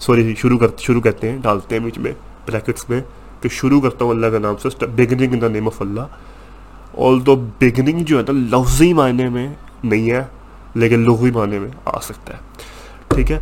سوری 0.00 0.34
شروع 0.38 0.58
کر، 0.58 0.66
شروع 0.78 1.00
کہتے 1.00 1.30
ہیں، 1.30 1.38
ڈالتے 1.42 1.76
ہیں 1.76 1.84
بیچ 1.84 1.98
میں 1.98 2.12
بریکٹس 2.46 2.90
میں۔ 2.90 3.00
کہ 3.40 3.48
شروع 3.48 3.80
کرتا 3.80 4.04
ہوں 4.04 4.12
اللہ 4.12 4.26
کے 4.26 4.38
نام 4.38 4.54
سے 4.62 4.86
beginning 4.86 5.32
in 5.32 5.40
the 5.40 5.48
name 5.48 5.66
of 5.66 5.82
Allah 5.82 6.00
all 6.98 7.26
do 7.26 7.36
beginning 7.36 7.98
جو 7.98 8.18
ہے 8.18 8.32
نا، 8.32 8.56
لفظی 8.56 8.92
معنی 8.92 9.28
میں 9.28 9.54
نہیں 9.84 10.10
ہے، 10.10 10.24
لیکن 10.74 10.98
لغوی 11.00 11.30
معنی 11.30 11.58
میں 11.58 11.68
آ 11.84 12.00
سکتا 12.00 12.34
ہے۔ 12.34 12.38
ٹھیک 13.08 13.32
ہے۔ 13.32 13.38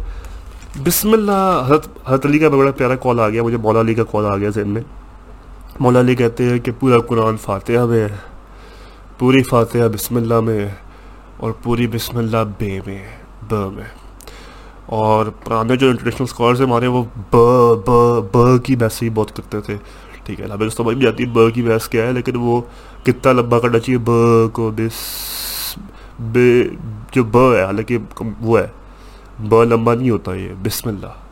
بسم 0.85 1.13
اللہ، 1.13 1.63
حضرت 1.67 1.89
حضرت 2.07 2.27
علی 2.27 2.39
کا 2.39 2.49
بڑا 2.49 2.71
پیارا 2.71 2.95
کال 2.95 3.21
آ 3.21 3.29
گیا، 3.29 3.43
مجھے 3.43 3.57
مولا 3.57 3.81
علی 3.81 3.95
کا 3.95 4.05
کال 4.05 4.27
آ 4.27 4.37
گیا 4.37 4.51
ذہن 4.51 4.69
میں۔ 4.69 4.83
مولا 5.81 6.01
علی 6.01 6.15
کہتے 6.15 6.45
ہیں 6.45 6.59
کہ 6.59 6.73
پورا 6.79 6.99
قرآن 6.99 7.37
فاتحہ 7.37 7.85
میں 7.85 8.01
ہے، 8.01 8.17
پوری 9.19 9.43
فاتحہ 9.43 9.89
بسم 9.89 10.17
اللہ 10.17 10.41
میں 10.41 10.61
ہے 10.61 10.75
اور 11.37 11.53
پوری 11.63 11.87
بسم 11.87 12.19
اللہ 12.19 12.45
بے 12.59 12.81
میں 12.87 12.99
ب 13.49 13.53
میں 13.53 13.85
اور 14.87 15.27
پرانے 15.45 15.77
جو 15.77 15.89
انٹرنیشنل 15.89 16.23
اسکالرس 16.23 16.61
ہیں 16.61 16.67
ہمارے، 16.67 16.87
وہ 16.87 17.03
ب 17.31 17.37
ب 17.87 18.21
ب 18.33 18.65
کی 18.65 18.77
بحث 18.77 19.03
ہی 19.03 19.11
بہت 19.11 19.37
کرتے 19.37 19.61
تھے۔ 19.61 19.77
ٹھیک 20.25 20.41
ہے 20.41 20.45
ابھی 20.45 20.69
سمجھ 20.69 20.97
بھی 20.97 21.07
آتی 21.07 21.25
ہے 21.25 21.29
ب 21.29 21.55
کی 21.55 21.63
بحث 21.63 21.89
کیا 21.89 22.07
ہے، 22.07 22.13
لیکن 22.13 22.37
وہ 22.37 22.61
کتنا 23.05 23.33
لمبا 23.33 23.59
کرنا 23.59 23.79
چاہیے، 23.79 23.99
ب 24.05 24.11
کو 24.53 24.71
بس 24.77 25.79
بے 26.21 26.63
جو 27.13 27.25
ب 27.25 27.37
ہے، 27.55 27.63
حالانکہ 27.63 27.99
وہ 28.41 28.59
ہے۔ 28.59 28.67
ب 29.39 29.65
لمبا 29.65 29.95
نہیں 29.95 30.11
ہوتا 30.11 30.35
یہ، 30.35 30.53
بسم 30.63 30.89
اللہ۔ 30.89 31.24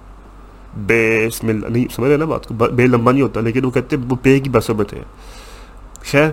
بے 0.77 1.27
اسم 1.27 1.49
اللہ 1.49 1.67
نہیں، 1.67 1.95
سمجھ 1.95 2.11
رہے 2.11 2.17
نا 2.17 2.25
بات 2.25 2.47
کو؟ 2.47 2.55
بے 2.55 2.87
لمبا 2.87 3.13
نہیں 3.13 3.23
ہوتا، 3.23 3.41
لیکن 3.41 3.65
وہ 3.65 3.71
کہتے 3.71 3.97
ہیں 3.97 4.05
وہ 4.09 4.17
بے 4.23 4.41
کی 4.41 4.51
بسوں 4.51 4.75
میں 4.75 4.85
تھے۔ 4.85 5.01
خیر 6.11 6.31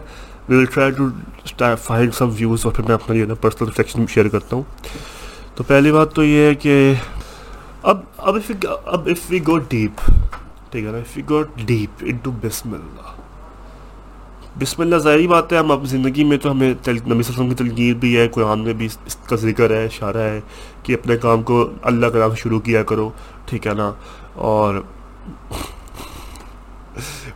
will 0.49 0.65
try 0.65 0.91
to 0.91 1.65
find 1.83 2.13
some 2.13 2.29
views 2.29 2.65
اور 2.65 2.73
پھر 2.73 2.83
میں 2.83 2.93
اپنا 2.93 3.15
جو 3.15 3.21
ہے 3.21 3.27
نا 3.27 3.33
پرسنل 3.33 3.67
ریفلیکشن 3.67 4.05
شیئر 4.07 4.27
کرتا 4.27 4.55
ہوں۔ 4.55 4.63
تو 5.55 5.63
پہلی 5.63 5.91
بات 5.91 6.13
تو 6.13 6.23
یہ 6.23 6.41
ہے 6.41 6.55
کہ 6.55 6.93
اب 7.83 7.99
اب 8.17 8.35
اف 8.35 8.51
اب 8.85 9.07
اف 9.07 9.25
وی 9.29 9.39
گو 9.47 9.57
ڈیپ 9.57 10.11
ٹھیک 10.71 10.85
ہے 10.85 10.91
نا؟ 10.91 10.97
If 10.97 11.17
we 11.17 11.23
go 11.29 11.41
deep 11.65 12.03
into 12.17 12.31
بسم 12.31 12.73
اللہ۔ 12.73 13.28
بسم 14.57 14.81
اللہ، 14.81 14.95
ظاہری 14.95 15.27
بات 15.27 15.51
ہے، 15.53 15.57
ہم 15.57 15.71
اب 15.71 15.83
زندگی 15.85 16.23
میں 16.23 16.37
تو 16.37 16.51
ہمیں 16.51 16.69
نبی 16.69 16.83
صلی 16.83 16.99
اللہ 16.99 17.13
علیہ 17.13 17.29
وسلم 17.29 17.49
کی 17.49 17.55
تلگیر 17.55 17.93
بھی 17.95 18.17
ہے، 18.17 18.27
قرآن 18.27 18.59
میں 18.59 18.73
بھی 18.73 18.85
اس 18.85 19.15
کا 19.15 19.35
ذکر 19.35 19.71
ہے، 19.71 19.83
اشارہ 19.85 20.17
ہے 20.17 20.39
کہ 20.83 20.93
اپنے 20.93 21.17
کام 21.17 21.43
کو 21.43 21.67
اللہ 21.81 22.07
کا 22.07 22.19
نام 22.19 22.35
شروع 22.35 22.59
کیا 22.59 22.83
کرو، 22.83 23.09
ٹھیک 23.45 23.67
ہے 23.67 23.73
نا؟ 23.73 23.91
اور 24.35 24.79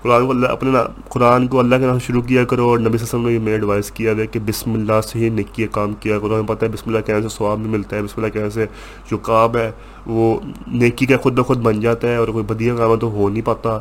قرآن 0.01 0.25
کو 0.25 0.32
اللہ، 0.32 0.48
اپنے 0.48 0.72
قرآن 1.10 1.48
کو 1.48 1.60
اللہ 1.60 1.75
کے 1.75 1.86
نام 1.86 2.00
شروع 2.05 2.22
کیا 2.22 2.43
کرو 2.46 2.70
اور 2.70 2.79
نبی 2.79 2.98
صلی 2.98 3.08
اللہ 3.08 3.27
علیہ 3.27 3.27
وسلم 3.27 3.27
نے 3.27 3.34
یہ 3.34 3.39
میں 3.39 3.53
ایڈوائز 3.53 3.91
کیا 3.91 4.13
ہے 4.17 4.27
کہ 4.27 4.39
بسم 4.46 4.74
اللہ 4.74 5.01
سے 5.01 5.20
ہی 5.20 5.29
نکی 5.29 5.67
کام 5.72 5.93
کیا 5.93 6.20
کرو۔ 6.20 6.36
ہمیں 6.36 6.48
پتہ 6.48 6.65
ہے 6.65 6.70
بسم 6.70 6.89
اللہ 6.89 7.01
کہنے 7.05 7.22
سے 7.22 7.29
سواب 7.29 7.60
بھی 7.60 7.70
ملتا 7.72 7.96
ہے، 7.96 8.01
بسم 8.01 8.22
اللہ 8.22 8.34
کہنے 8.34 8.50
سے 8.50 8.65
جو 9.10 9.17
کام 9.29 9.58
ہے 9.58 9.70
وہ 10.05 10.36
نیکی 10.67 11.05
کا 11.05 11.17
خود 11.17 11.39
بخود 11.39 11.62
بن 11.63 11.79
جاتا 11.79 12.08
ہے 12.08 12.15
اور 12.15 12.27
کوئی 12.27 12.46
بدیا 12.46 12.75
کام 12.75 12.91
ہے 12.91 12.98
تو 12.98 13.12
ہو 13.12 13.29
نہیں 13.29 13.46
پاتا۔ 13.46 13.79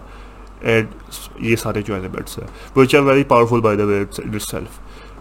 اینڈ 0.62 1.40
یہ 1.44 1.56
سارے 1.56 1.82
جو 1.82 1.94
ایلیمنٹس 1.94 2.38
ہیں 2.38 2.46
which 2.76 2.94
are 2.94 3.02
very 3.02 3.24
powerful 3.28 3.60
by 3.60 3.76
the 3.76 3.84
way 3.84 4.00
itself 4.42 4.78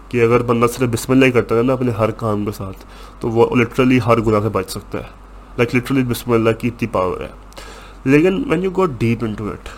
کہ 0.08 0.22
اگر 0.24 0.42
بندہ 0.42 0.66
صرف 0.72 0.88
بسم 0.90 1.12
اللہ 1.12 1.24
ہی 1.24 1.30
کرتا 1.30 1.56
ہے 1.56 1.62
نا 1.62 1.72
اپنے 1.72 1.90
ہر 1.98 2.10
کام 2.18 2.44
کے 2.44 2.52
ساتھ، 2.52 2.84
تو 3.20 3.30
وہ 3.30 3.46
لٹرلی 3.56 3.98
ہر 4.06 4.20
گناہ 4.26 4.40
سے 4.42 4.48
بچ 4.52 4.70
سکتا 4.70 4.98
ہے. 4.98 5.08
لائک 5.58 5.74
لٹرلی 5.74 6.02
بسم 6.08 6.32
اللہ 6.32 6.50
کی 6.60 6.68
اتنی 6.68 6.88
پاور 6.92 7.20
ہے. 7.20 7.28
لیکن 8.04 8.42
when 8.50 8.62
you 8.64 8.70
go 8.76 8.86
deep 8.98 9.24
into 9.34 9.48
it 9.48 9.68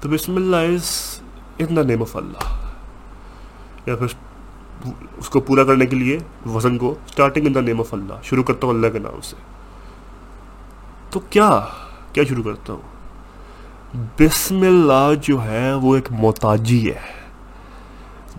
تو 0.00 0.08
بسم 0.08 0.36
اللہ 0.36 0.74
از 0.74 0.90
ان 1.58 1.76
دا 1.76 1.82
نیم 1.82 2.02
آف 2.02 2.16
اللہ 2.16 2.44
یا 3.86 3.96
پھر 3.96 4.06
اس 5.18 5.28
کو 5.28 5.40
پورا 5.40 5.64
کرنے 5.64 5.86
کے 5.86 5.96
لیے 5.96 6.18
وزن 6.46 6.78
کو 6.78 6.94
starting 7.06 7.46
in 7.46 7.54
the 7.54 7.60
name 7.60 7.80
of 7.80 7.92
اللہ 7.94 8.22
شروع 8.22 8.44
کرتا 8.44 8.66
ہوں 8.66 8.74
اللہ 8.74 8.88
کے 8.92 8.98
نام 8.98 9.20
سے. 9.22 9.36
تو 11.10 11.20
کیا 11.30 11.48
کیا 12.12 12.24
شروع 12.28 12.42
کرتا 12.42 12.72
ہوں؟ 12.72 12.99
بسم 13.94 14.60
اللہ 14.60 15.12
جو 15.20 15.44
ہے 15.44 15.74
وہ 15.74 15.94
ایک 15.94 16.08
محتاجی 16.10 16.90
ہے۔ 16.90 16.98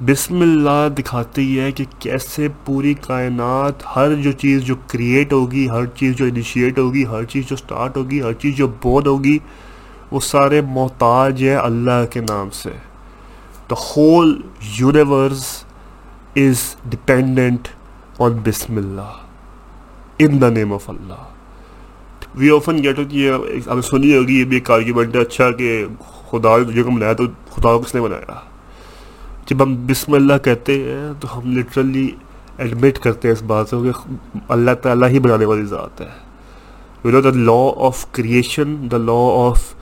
بسم 0.05 0.41
اللہ 0.41 0.89
دکھاتی 0.89 1.60
ہے 1.60 1.72
کہ 1.72 1.86
کیسے 2.00 2.48
پوری 2.65 2.93
کائنات 2.93 3.84
ہر 3.96 4.15
جو 4.15 4.31
چیز 4.31 4.62
جو 4.62 4.75
کریٹ 4.88 5.34
ہوگی، 5.34 5.70
ہر 5.70 5.86
چیز 5.86 6.15
جو 6.15 6.25
انیشیٹ 6.25 6.79
ہوگی، 6.79 7.05
ہر 7.05 7.24
چیز 7.24 7.48
جو 7.48 7.55
سٹارٹ 7.55 7.98
ہوگی، 7.98 8.22
ہر 8.22 8.34
چیز 8.34 8.55
جو 8.55 8.67
بودھ 8.81 9.08
ہوگی، 9.08 9.39
وہ 10.12 10.20
سارے 10.20 10.62
محتاج 10.62 11.43
ہیں 11.43 11.55
اللہ 11.55 12.05
کے 12.10 12.22
نام 12.22 12.50
سے۔ 12.50 12.72
The 13.70 13.75
whole 13.75 14.41
universe 14.77 15.63
is 16.36 16.75
dependent 16.89 17.67
on 18.20 18.31
بسم 18.31 18.77
اللہ۔ 18.77 19.13
ان 20.20 20.41
دا 20.41 20.50
نیم 20.50 20.74
آف 20.74 20.89
اللہ 20.89 21.31
وی 22.36 22.50
آفن 22.50 22.84
گیٹ 22.84 23.00
ہوتی 23.00 23.26
ہے 23.26 23.32
آپ 23.32 23.76
نے 23.76 23.82
سنی 23.82 24.16
ہوگی، 24.18 24.40
یہ 24.40 24.46
بھی 24.46 24.56
ایک 24.58 24.72
آرگیومنٹ 24.72 25.16
ہے 25.16 25.22
اچھا 25.22 25.50
کہ 25.52 25.86
خدا 26.30 26.58
نے 26.58 26.64
تجھے 26.64 26.84
کو 26.84 26.92
بنایا 26.92 27.14
تو 27.14 27.24
خدا 27.52 27.72
کو 27.74 27.80
کس 27.80 27.96
نے 27.96 28.02
بنایا؟ 28.02 28.40
جب 29.46 29.64
ہم 29.64 29.76
بسم 29.88 30.14
اللہ 30.14 30.38
کہتے 30.44 30.74
ہیں 30.84 31.12
تو 31.20 31.38
ہم 31.38 31.58
لٹرلی 31.58 32.10
ایڈمٹ 32.58 33.00
کرتے 33.00 33.28
ہیں 33.28 33.36
اس 33.36 33.42
بات 33.48 33.70
سے 33.70 33.78
کہ 33.84 34.14
اللہ 34.50 34.74
تعالیٰ 34.82 35.10
ہی 35.10 35.20
بنانے 35.20 35.46
والی 35.46 35.66
ذات 35.66 36.02
ہے۔ 36.02 36.10
You 37.06 37.12
know 37.12 37.22
the 37.22 37.30
law 37.36 37.62
of 37.88 38.06
creation 38.12 38.76
the 38.92 38.98
law 38.98 39.20
of 39.48 39.74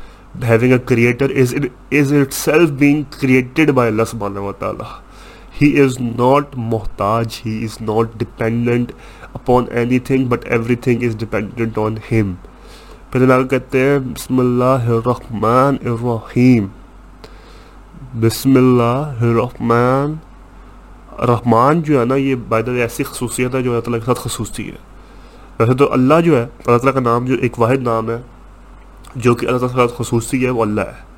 having 0.43 0.71
a 0.71 0.79
creator 0.85 1.31
is 1.41 1.53
is 1.91 2.13
itself 2.33 2.69
being 2.79 3.03
created 3.19 3.71
by 3.71 3.91
اللہ 3.91 4.03
سبحانہ 4.11 4.39
و 4.39 4.51
تعالیٰ 4.59 4.89
ہی 5.61 5.79
از 5.81 5.99
ناٹ 6.01 6.57
محتاج 6.57 7.39
he 7.45 7.63
is 7.63 7.81
not 7.81 8.19
dependent 8.19 8.91
upon 9.33 9.65
anything 9.99 10.25
but 10.25 10.45
everything 10.75 11.03
is 11.03 11.17
dependent 11.17 11.77
on 11.77 11.95
ہم 11.97 12.33
پھر 13.11 13.21
اللہ 13.21 13.47
کہتے 13.47 13.79
ہیں، 13.79 13.99
بسم 13.99 14.39
اللہ 14.39 14.63
الرحمن 14.63 15.75
الرحیم۔ 15.85 16.67
بسم 18.19 18.55
اللہ 18.55 19.13
الرحمن۔ 19.19 20.13
رحمان 21.25 21.81
جو 21.81 21.99
ہے 21.99 22.05
نا، 22.05 22.15
یہ 22.15 22.35
باعدہ 22.35 22.71
ایسی 22.71 23.03
خصوصیت 23.03 23.55
ہے 23.55 23.61
جو 23.61 23.71
اللہ 23.71 23.81
تعالیٰ 23.81 23.99
کے 23.99 24.05
ساتھ 24.05 24.19
خصوصی 24.19 24.67
ہے۔ 24.67 24.75
ویسے 25.59 25.73
تو 25.73 25.93
اللہ 25.93 26.21
جو 26.25 26.35
ہے 26.35 26.41
اللہ 26.41 26.77
تعالیٰ 26.77 26.93
کا 26.93 26.99
نام 26.99 27.25
جو 27.25 27.35
ایک 27.41 27.59
واحد 27.59 27.77
نام 27.77 28.09
ہے، 28.09 28.21
جو 29.15 29.35
کہ 29.35 29.45
اللہ 29.45 29.57
تعالیٰ 29.57 29.75
کے 29.75 29.87
ساتھ 29.87 30.07
خصوصی 30.07 30.45
ہے، 30.45 30.49
وہ 30.49 30.61
اللہ 30.61 30.81
ہے۔ 30.81 31.09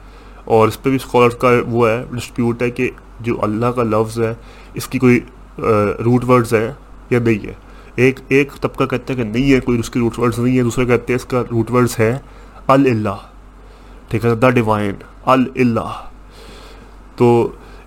اور 0.46 0.68
اس 0.68 0.84
پہ 0.84 0.90
بھی 0.90 0.96
اسکالرس 0.96 1.36
کا 1.36 1.50
وہ 1.68 1.90
ہے 1.90 2.04
ڈسپیوٹ 2.12 2.62
ہے 2.62 2.72
کہ 2.72 2.90
جو 3.20 3.36
اللہ 3.42 3.66
کا 3.66 3.84
لفظ 3.84 4.20
ہے، 4.20 4.34
اس 4.74 4.88
کی 4.88 5.00
کوئی 5.00 5.20
روٹ 6.06 6.24
ورڈز 6.30 6.54
ہے 6.54 6.74
یا 7.10 7.20
نہیں 7.20 7.48
ہے 7.48 7.54
ایک 7.96 8.20
ایک 8.28 8.52
طبقہ 8.62 8.84
کہتا 8.84 9.14
ہے 9.14 9.18
کہ 9.18 9.24
نہیں 9.24 9.52
ہے، 9.54 9.60
کوئی 9.60 9.80
اس 9.80 9.90
کی 9.90 10.00
روٹ 10.00 10.20
ورڈز 10.20 10.40
نہیں 10.40 10.58
ہے 10.58 10.64
دوسرے 10.64 10.86
کہتے 10.86 11.14
ہیں 11.14 11.16
اس 11.16 11.26
کا 11.26 11.44
روٹ 11.52 11.72
ورڈز 11.72 12.00
ہے 12.00 12.18
اللہ 12.68 13.28
ٹھیک 14.10 14.26
ہے 14.26 14.36
دا 14.36 14.50
ڈیوائن 14.50 14.96
اللہ 15.26 16.02
تو 17.16 17.32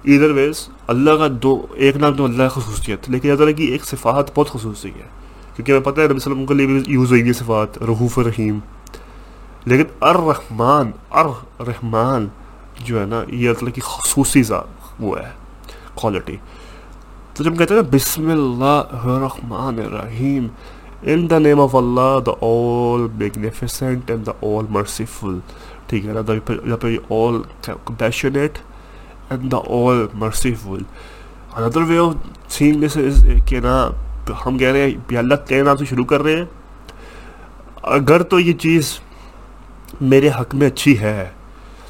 ادھر 0.05 0.31
ویز 0.31 0.69
اللہ 0.87 1.17
کا 1.19 1.27
دو، 1.43 1.55
ایک 1.75 1.97
نام 1.97 2.15
تو 2.15 2.25
اللہ 2.25 2.43
کا 2.43 2.61
خصوصیت، 2.61 3.09
لیکن 3.11 3.29
اللہ 3.29 3.39
تعالیٰ 3.39 3.57
کی 3.57 3.65
ایک 3.65 3.85
صفات 3.85 4.31
بہت 4.35 4.51
خصوصی 4.51 4.91
ہے۔ 4.91 5.07
کیونکہ 5.57 5.73
ہمیں 5.73 5.85
پتہ 5.85 6.01
ہے، 6.01 6.07
نبی 6.07 6.17
وسلم 6.17 6.45
کے 6.47 6.55
لیے 6.55 6.67
بھی 6.67 6.83
یوز 6.87 7.11
ہوئی 7.11 7.25
گی 7.25 7.33
صفات، 7.33 7.79
رحوف 7.83 8.19
رحیم 8.19 8.59
لیکن 9.67 9.85
الرحمن 10.01 10.91
الرحمان 11.13 12.27
جو 12.81 13.01
ہے 13.01 13.05
نا، 13.07 13.23
یہ 13.29 13.49
اللہ 13.49 13.59
تعالیٰ 13.59 13.75
کی 13.75 13.81
خصوصی 13.85 14.43
ذات، 14.43 15.01
وہ 15.01 15.19
ہے 15.19 15.31
کوالٹی 15.95 16.37
تو 17.37 17.45
جب 17.45 17.57
کہتے 17.59 17.75
ہیں 17.75 17.83
بسم 17.93 18.29
اللہ 18.31 19.07
الرحمن 19.07 19.79
الرحیم 19.79 20.47
in 21.03 21.31
the 21.31 21.38
name 21.38 21.61
of 21.61 21.75
Allah 21.76 22.19
the 22.26 22.33
all 22.41 23.07
magnificent 23.14 24.11
and 24.11 24.26
the 24.26 24.33
all 24.43 24.67
merciful 24.71 25.38
ٹھیک 25.87 26.07
ہے 26.07 26.12
نا 26.12 26.21
جہاں 26.21 26.76
پہ 26.83 26.97
all 27.14 27.41
compassionate 27.85 28.59
and 29.31 29.50
the 29.53 29.57
all 29.81 30.05
merciful 30.14 30.83
another 31.57 31.81
way 31.88 31.99
of 31.99 32.53
saying 32.53 32.85
this 32.85 32.97
is 32.97 33.26
کہ 33.47 33.61
نا، 33.61 33.91
ہم 34.47 34.59
کہہ 34.59 34.73
رہے 34.73 34.91
ہیں 34.91 35.19
اللہ 35.19 35.35
تیرے 35.49 35.62
نام 35.62 35.76
سے 35.76 35.85
شروع 35.85 36.05
کر 36.05 36.23
رہے 36.23 36.37
ہیں۔ 36.37 36.45
اگر 37.83 38.23
تو 38.23 38.41
یہ 38.41 38.53
چیز 38.53 38.99
میرے 40.00 40.31
حق 40.41 40.55
میں 40.55 40.67
اچھی 40.67 40.99
ہے، 41.00 41.29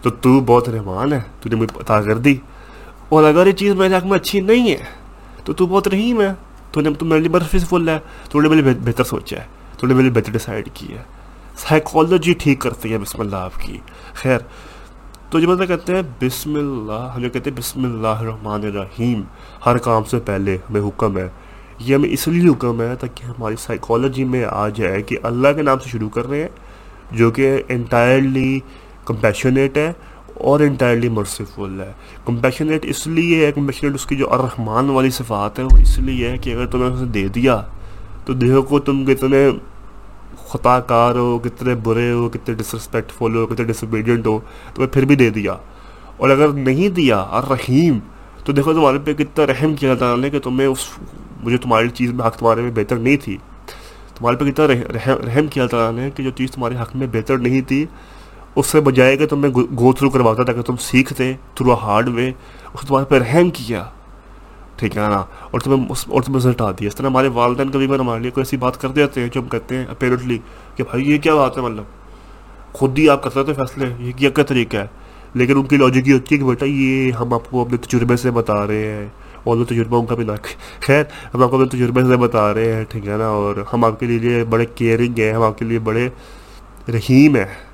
تو 0.03 0.11
تو 0.11 0.41
بہت 0.41 0.69
رحمان 0.69 1.13
ہے، 1.13 1.21
تو 1.41 1.49
نے 1.49 1.57
مجھے 1.57 1.81
عطا 1.81 2.03
کر 2.03 2.19
دی۔ 2.19 2.37
اور 3.09 3.25
اگر 3.25 3.47
یہ 3.47 3.53
چیز 3.53 3.75
میرے 3.75 3.97
حق 3.97 4.07
میں 4.07 4.19
اچھی 4.19 4.41
نہیں 4.41 4.71
ہے 4.71 5.04
تو 5.45 5.53
تو 5.53 5.67
بہت 5.67 5.89
رحیم 5.89 6.21
ہے۔ 6.21 6.33
تو 6.73 6.81
نے 6.81 6.95
تو 6.95 7.07
میرے 7.07 7.21
لیے 7.21 7.29
مرفیفل 7.29 7.89
ہے 7.89 7.99
تو 8.31 8.41
نے 8.41 8.49
میرے 8.49 8.61
لیے 8.61 8.75
بہتر 8.85 9.05
سوچا 9.05 9.37
ہے۔ 9.37 9.45
تو 9.79 9.87
نے 9.87 9.95
میرے 9.95 10.11
بہتر 10.11 10.33
ڈیسائڈ 10.33 10.69
کی 10.75 10.93
ہے۔ 10.93 11.03
سائیکالوجی 11.57 12.35
ٹھیک 12.39 12.59
کرتی 12.61 12.93
ہے 12.93 12.99
بسم 12.99 13.21
اللہ 13.21 13.37
آپ 13.37 13.61
کی۔ 13.63 13.79
خیر، 14.15 14.39
تو 15.31 15.41
جب 15.41 15.49
مطلب 15.49 15.69
کہتے 15.69 15.95
ہیں، 15.95 16.03
بسم 16.23 16.55
اللہ 16.55 17.13
ہم 17.15 17.23
جو 17.23 17.31
کہتے 17.31 17.51
ہیں، 17.51 17.57
بسم 17.57 17.85
اللہ 17.85 18.07
الرحمن 18.07 18.61
الرحیم۔ 18.65 19.23
ہر 19.67 19.79
کام 19.79 20.05
سے 20.05 20.19
پہلے 20.19 20.57
ہمیں 20.71 20.81
حکم 20.81 21.19
ہے۔ 21.19 21.29
یہ 21.79 21.95
ہمیں 21.95 22.09
اس 22.09 22.29
لیے 22.29 22.49
حکم 22.49 22.81
ہے 22.81 22.97
تاکہ 22.97 23.25
ہماری 23.25 23.57
سائیکالوجی 23.59 24.25
میں 24.25 24.45
آ 24.51 24.69
جائے 24.69 25.03
کہ 25.03 25.17
اللہ 25.23 25.49
کے 25.57 25.63
نام 25.63 25.79
سے 25.79 25.89
شروع 25.89 26.09
کر 26.09 26.27
رہے 26.27 26.41
ہیں، 26.41 26.49
جو 27.13 27.31
کہ 27.31 27.63
انٹائرلی 27.69 28.61
کمپیشنیٹ 29.05 29.77
ہے۔ 29.77 29.93
اور 30.35 30.61
انٹائرلی 30.61 31.09
مرسیفل 31.09 31.81
ہے. 31.81 31.93
کمپیشنیٹ 32.25 32.85
اس 32.85 33.07
لیے 33.07 33.47
ہے 33.47 33.53
کمپیشنیٹ 33.53 33.95
اس 33.95 34.07
کی 34.07 34.17
جو 34.17 34.33
الرحمان 34.33 34.91
والی 34.91 35.11
صفات 35.11 35.59
ہے 35.59 35.65
وہ 35.65 35.77
اس 35.81 35.99
لیے 35.99 36.29
ہے 36.29 36.39
کہ 36.39 36.55
اگر 36.55 36.67
تمہیں 36.67 36.91
اسے 36.91 37.05
دے 37.05 37.29
دیا، 37.29 37.63
تو 38.25 38.33
دیکھو 38.33 38.63
کو 38.63 38.79
تم 38.79 39.05
کتنے 39.05 39.51
خطا 40.49 40.81
کار 40.81 41.15
ہو، 41.15 41.39
کتنے 41.39 41.75
برے 41.75 42.11
ہو، 42.11 42.29
کتنے 42.29 42.55
ڈسرسپیکٹفل 42.55 43.37
ہو، 43.37 43.47
کتنے 43.47 43.67
ڈسبیڈینٹ 43.67 44.27
ہو 44.27 44.39
تو 44.75 44.81
میں 44.83 44.89
پھر 44.89 45.05
بھی 45.05 45.17
دے 45.17 45.31
دیا۔ 45.31 45.57
اور 46.17 46.31
اگر 46.31 46.49
نہیں 46.49 46.89
دیا 46.89 47.17
اور 47.17 47.45
رحیم 47.51 47.99
تو 48.45 48.53
دیکھو 48.53 48.73
تمہارے 48.73 48.99
پہ 49.05 49.13
کتنا 49.13 49.47
رحم 49.47 49.75
کیا 49.75 49.95
تعالیٰ 49.95 50.19
نے 50.25 50.31
کہ 50.31 50.41
تمہیں 50.41 50.69
اس 50.69 50.79
مجھے 51.43 51.57
تمہاری 51.57 51.89
چیز 51.89 52.13
میں 52.13 52.27
حق 52.27 52.37
تمہارے 52.37 52.61
میں 52.61 52.71
بہتر 52.71 52.97
نہیں 52.97 53.17
تھی۔ 53.17 53.37
تمہارے 54.15 54.37
پہ 54.37 54.51
کتنا 54.51 54.67
رحم 55.27 55.47
کیا 55.47 55.67
تعالیٰ 55.67 56.05
نے 56.05 56.11
کہ 56.11 56.23
جو 56.23 56.31
چیز 56.31 56.51
تمہارے 56.51 56.75
حق 56.83 56.97
میں 56.97 57.07
بہتر 57.07 57.39
نہیں 57.39 57.61
تھی 57.61 57.87
اس 58.57 58.67
سے 58.67 58.81
بجائے 58.81 59.17
کہ 59.17 59.27
تمہیں 59.27 59.53
گو 59.77 59.93
تھرو 59.93 60.11
کرواتا 60.11 60.43
تاکہ 60.43 60.63
تم 60.63 60.77
سیکھتے 60.77 61.33
تھرو 61.55 61.75
ہارڈ 61.75 62.09
وے 62.09 62.29
اس 62.29 62.85
نے 62.85 62.89
تمہارے 62.89 63.05
پہ 63.05 63.19
رحم 63.19 63.51
کیا۔ 63.51 63.85
ٹھیک 64.77 64.97
ہے 64.97 65.03
نا؟ 65.03 65.25
اور 65.51 65.61
تمہیں 65.61 65.89
اور 66.09 66.23
تمہیں 66.23 66.41
رزلٹ 66.41 66.61
آتی 66.61 66.85
ہے 66.85 66.89
اس 66.89 66.97
طرح 66.97 67.07
ہمارے 67.07 67.29
والدین 67.29 67.71
کبھی 67.71 67.87
بار 67.87 67.99
ہمارے 67.99 68.21
لیے 68.21 68.31
کوئی 68.31 68.43
ایسی 68.43 68.57
بات 68.57 68.81
کر 68.81 68.89
دیتے 68.89 69.21
ہیں 69.21 69.29
جو 69.33 69.41
ہم 69.41 69.49
کہتے 69.49 69.77
ہیں 69.77 69.85
اپیرنٹلی 69.91 70.39
کہ 70.77 70.83
بھائی 70.83 71.11
یہ 71.11 71.19
کیا 71.19 71.35
بات 71.35 71.57
ہے؟ 71.57 71.63
مطلب 71.63 71.85
خود 72.73 72.99
ہی 72.99 73.09
آپ 73.09 73.23
کر 73.23 73.31
سکتے 73.31 73.53
فیصلے، 73.53 73.87
یہ 73.99 74.13
کیا 74.17 74.31
کیا 74.31 74.45
طریقہ 74.45 74.77
ہے؟ 74.77 74.87
لیکن 75.35 75.57
ان 75.57 75.63
کی 75.63 75.77
لاجک 75.77 76.09
یہ 76.09 76.13
ہوتی 76.13 76.35
ہے 76.35 76.41
کہ 76.41 76.47
بیٹا 76.47 76.67
یہ 76.69 77.13
ہم 77.13 77.35
آپ 77.35 77.51
کو 77.51 77.61
اپنے 77.61 77.77
تجربے 77.77 78.17
سے 78.17 78.31
بتا 78.31 78.67
رہے 78.67 78.87
ہیں 78.87 79.07
اور 79.45 79.57
وہ 79.57 79.65
تجربہ 79.65 80.01
ان 80.01 80.07
کا 80.07 80.15
بھی 80.15 80.25
نہ 80.25 80.33
خیر، 80.81 81.05
ہم 81.35 81.43
آپ 81.43 81.51
کو 81.51 81.57
اپنے 81.57 81.79
تجربے 81.79 82.01
سے 82.03 82.17
بتا 82.17 82.55
رہے 82.55 82.73
ہیں، 82.73 82.85
ٹھیک 82.85 83.07
ہے 83.07 83.17
نا؟ 83.17 83.27
اور 83.27 83.57
ہم 83.73 83.85
آپ 83.85 84.01
کے 84.01 84.07
لیے 84.07 84.45
بڑے 84.45 84.67
کیئرنگ 84.67 85.19
ہیں، 85.19 85.33
ہم 85.33 85.43
آپ 85.43 85.59
کے 85.59 85.65
لیے 85.65 85.79
بڑے 85.79 86.09
رحیم 86.89 87.37
ہیں۔ 87.37 87.74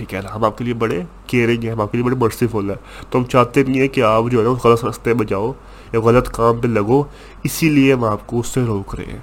ٹھیک 0.00 0.14
ہے 0.14 0.20
نا 0.24 0.34
ہم 0.34 0.44
آپ 0.44 0.58
کے 0.58 0.64
لیے 0.64 0.74
بڑے 0.74 1.02
کیئرنگ 1.26 1.62
ہیں، 1.64 1.70
ہم 1.70 1.80
آپ 1.80 1.92
کے 1.92 1.98
لیے 1.98 2.04
بڑے 2.04 2.14
مرسیفل 2.14 2.70
ہیں۔ 2.70 2.76
تو 3.10 3.18
ہم 3.18 3.24
چاہتے 3.24 3.64
نہیں 3.64 3.80
ہیں 3.80 3.88
کہ 3.88 4.00
آپ 4.00 4.22
جو 4.30 4.38
ہے 4.38 4.44
نا، 4.44 4.68
غلط 4.68 4.84
رستے 4.84 5.14
میں 5.14 5.26
جاؤ 5.26 5.52
یا 5.92 6.00
غلط 6.00 6.28
کام 6.28 6.60
پہ 6.60 6.68
لگو، 6.68 7.02
اسی 7.44 7.68
لیے 7.68 7.92
ہم 7.92 8.04
آپ 8.04 8.26
کو 8.26 8.40
اس 8.40 8.46
سے 8.46 8.62
روک 8.62 8.94
رہے 8.94 9.04
ہیں۔ 9.04 9.18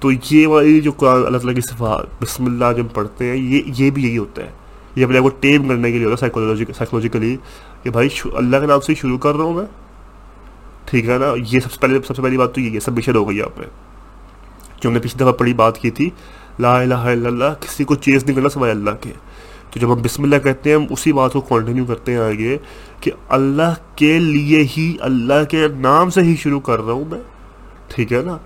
تو 0.00 0.10
یہ 0.30 0.46
والی 0.46 0.80
جو 0.80 0.92
قرآن 0.92 1.26
اللہ 1.26 1.38
تعالیٰ 1.38 1.54
کی 1.54 1.60
صفات، 1.60 2.22
بسم 2.22 2.44
اللہ 2.44 2.64
جب 2.76 2.86
پڑھتے 2.94 3.26
ہیں، 3.26 3.36
یہ 3.36 3.62
یہ 3.66 3.90
بھی 3.90 4.02
یہی 4.02 4.18
ہوتا 4.18 4.42
ہے۔ 4.42 4.50
یہ 4.96 5.04
اپنے 5.04 5.16
آپ 5.18 5.22
کو 5.22 5.28
ٹیم 5.28 5.68
کرنے 5.68 5.90
کے 5.92 5.96
لیے 5.96 6.04
ہوتا 6.04 6.12
ہے 6.12 6.20
سائیکولوجی 6.20 6.64
سائیکولوجیکلی 6.64 7.36
کہ 7.82 7.90
بھائی 7.90 8.08
اللہ 8.24 8.56
کے 8.56 8.66
نام 8.66 8.80
سے 8.80 8.94
شروع 8.94 9.18
کر 9.18 9.34
رہا 9.34 9.44
ہوں 9.44 9.54
میں۔ 9.54 9.66
ٹھیک 10.84 11.08
ہے 11.08 11.18
نا؟ 11.18 11.26
یہ 11.48 11.60
سب 11.60 11.72
سے 11.72 11.78
پہلے، 11.80 11.98
سب 12.06 12.16
سے 12.16 12.22
پہلی 12.22 12.38
بات 12.38 12.54
تو 12.54 12.60
یہ 12.60 12.74
ہے 12.74 12.80
سب 12.80 12.96
مشن 12.96 13.16
ہو 13.16 13.28
گئی 13.28 13.42
آپ 13.42 13.56
پہ۔ 13.56 13.62
جو 14.80 14.88
ہم 14.88 14.94
نے 14.94 15.00
پچھلی 15.00 15.24
دفعہ 15.24 15.32
پڑھی 15.32 15.54
بات 15.54 15.78
کی 15.78 15.90
تھی، 15.90 16.10
لا 16.58 16.80
الہ 16.80 16.94
الا 16.94 17.28
اللہ، 17.28 17.44
کسی 17.60 17.84
کو 17.84 17.94
چیز 17.94 18.24
نہیں 18.24 18.36
کرنا 18.36 18.48
سوائے 18.48 18.72
اللہ 18.72 18.90
کے۔ 19.00 19.12
تو 19.74 19.80
جب 19.80 19.92
ہم 19.92 20.02
بسم 20.02 20.22
اللہ 20.22 20.36
کہتے 20.36 20.70
ہیں، 20.70 20.76
ہم 20.76 20.84
اسی 20.90 21.12
بات 21.12 21.32
کو 21.32 21.40
کنٹینیو 21.40 21.84
کرتے 21.84 22.12
ہیں 22.12 22.18
آگے 22.18 22.58
کہ 23.00 23.10
اللہ 23.28 23.74
کے 23.96 24.18
لیے 24.18 24.66
ہی، 24.76 24.96
اللہ 25.00 25.44
کے 25.48 25.68
نام 25.76 26.10
سے 26.10 26.20
ہی 26.20 26.36
شروع 26.36 26.60
کر 26.60 26.80
رہا 26.80 26.92
ہوں 26.92 27.04
میں۔ 27.04 27.20
ٹھیک 27.88 28.12
ہے 28.12 28.22
نا؟ 28.22 28.38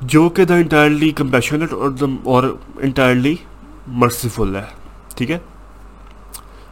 جو 0.00 0.28
کہ 0.28 0.44
دا 0.44 0.54
انٹائرلی 0.54 1.10
کمپیشنٹ 1.10 1.72
اور 1.72 1.90
دا 1.90 2.06
اور 2.24 2.56
انٹائرلی 2.78 3.36
مرسیفل 3.86 4.56
ہے۔ 4.56 4.64
ٹھیک 5.16 5.30
ہے؟ 5.30 5.38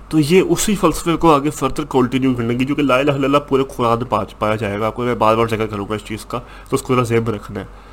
تو 0.08 0.18
یہ 0.18 0.42
اسی 0.42 0.75
فلسفے 0.75 1.16
کو 1.16 1.34
آگے 1.34 1.50
فردر 1.50 1.84
کنٹینیو 1.84 2.34
کرنے 2.34 2.54
کی، 2.54 2.64
جو 2.64 2.75
کہ 2.75 2.82
لا 2.82 2.96
الہ 2.96 3.12
الا 3.12 3.25
اللہ 3.25 3.38
پورے 3.38 3.62
قرآن 3.76 4.25
پایا 4.38 4.56
جائے 4.56 4.80
گا۔ 4.80 4.87
آپ 4.87 4.94
کو 4.94 5.02
میں 5.02 5.14
بار 5.14 5.37
بار 5.37 5.46
ذکر 5.46 5.66
کروں 5.66 5.87
گا 5.90 5.94
اس 5.94 6.02
چیز 6.04 6.25
کا، 6.25 6.40
تو 6.68 6.76
اس 6.76 6.82
کو 6.82 6.94
ذرا 6.94 7.02
ذہن 7.02 7.22
میں 7.26 7.34
رکھنا 7.34 7.61
ہے۔ 7.61 7.91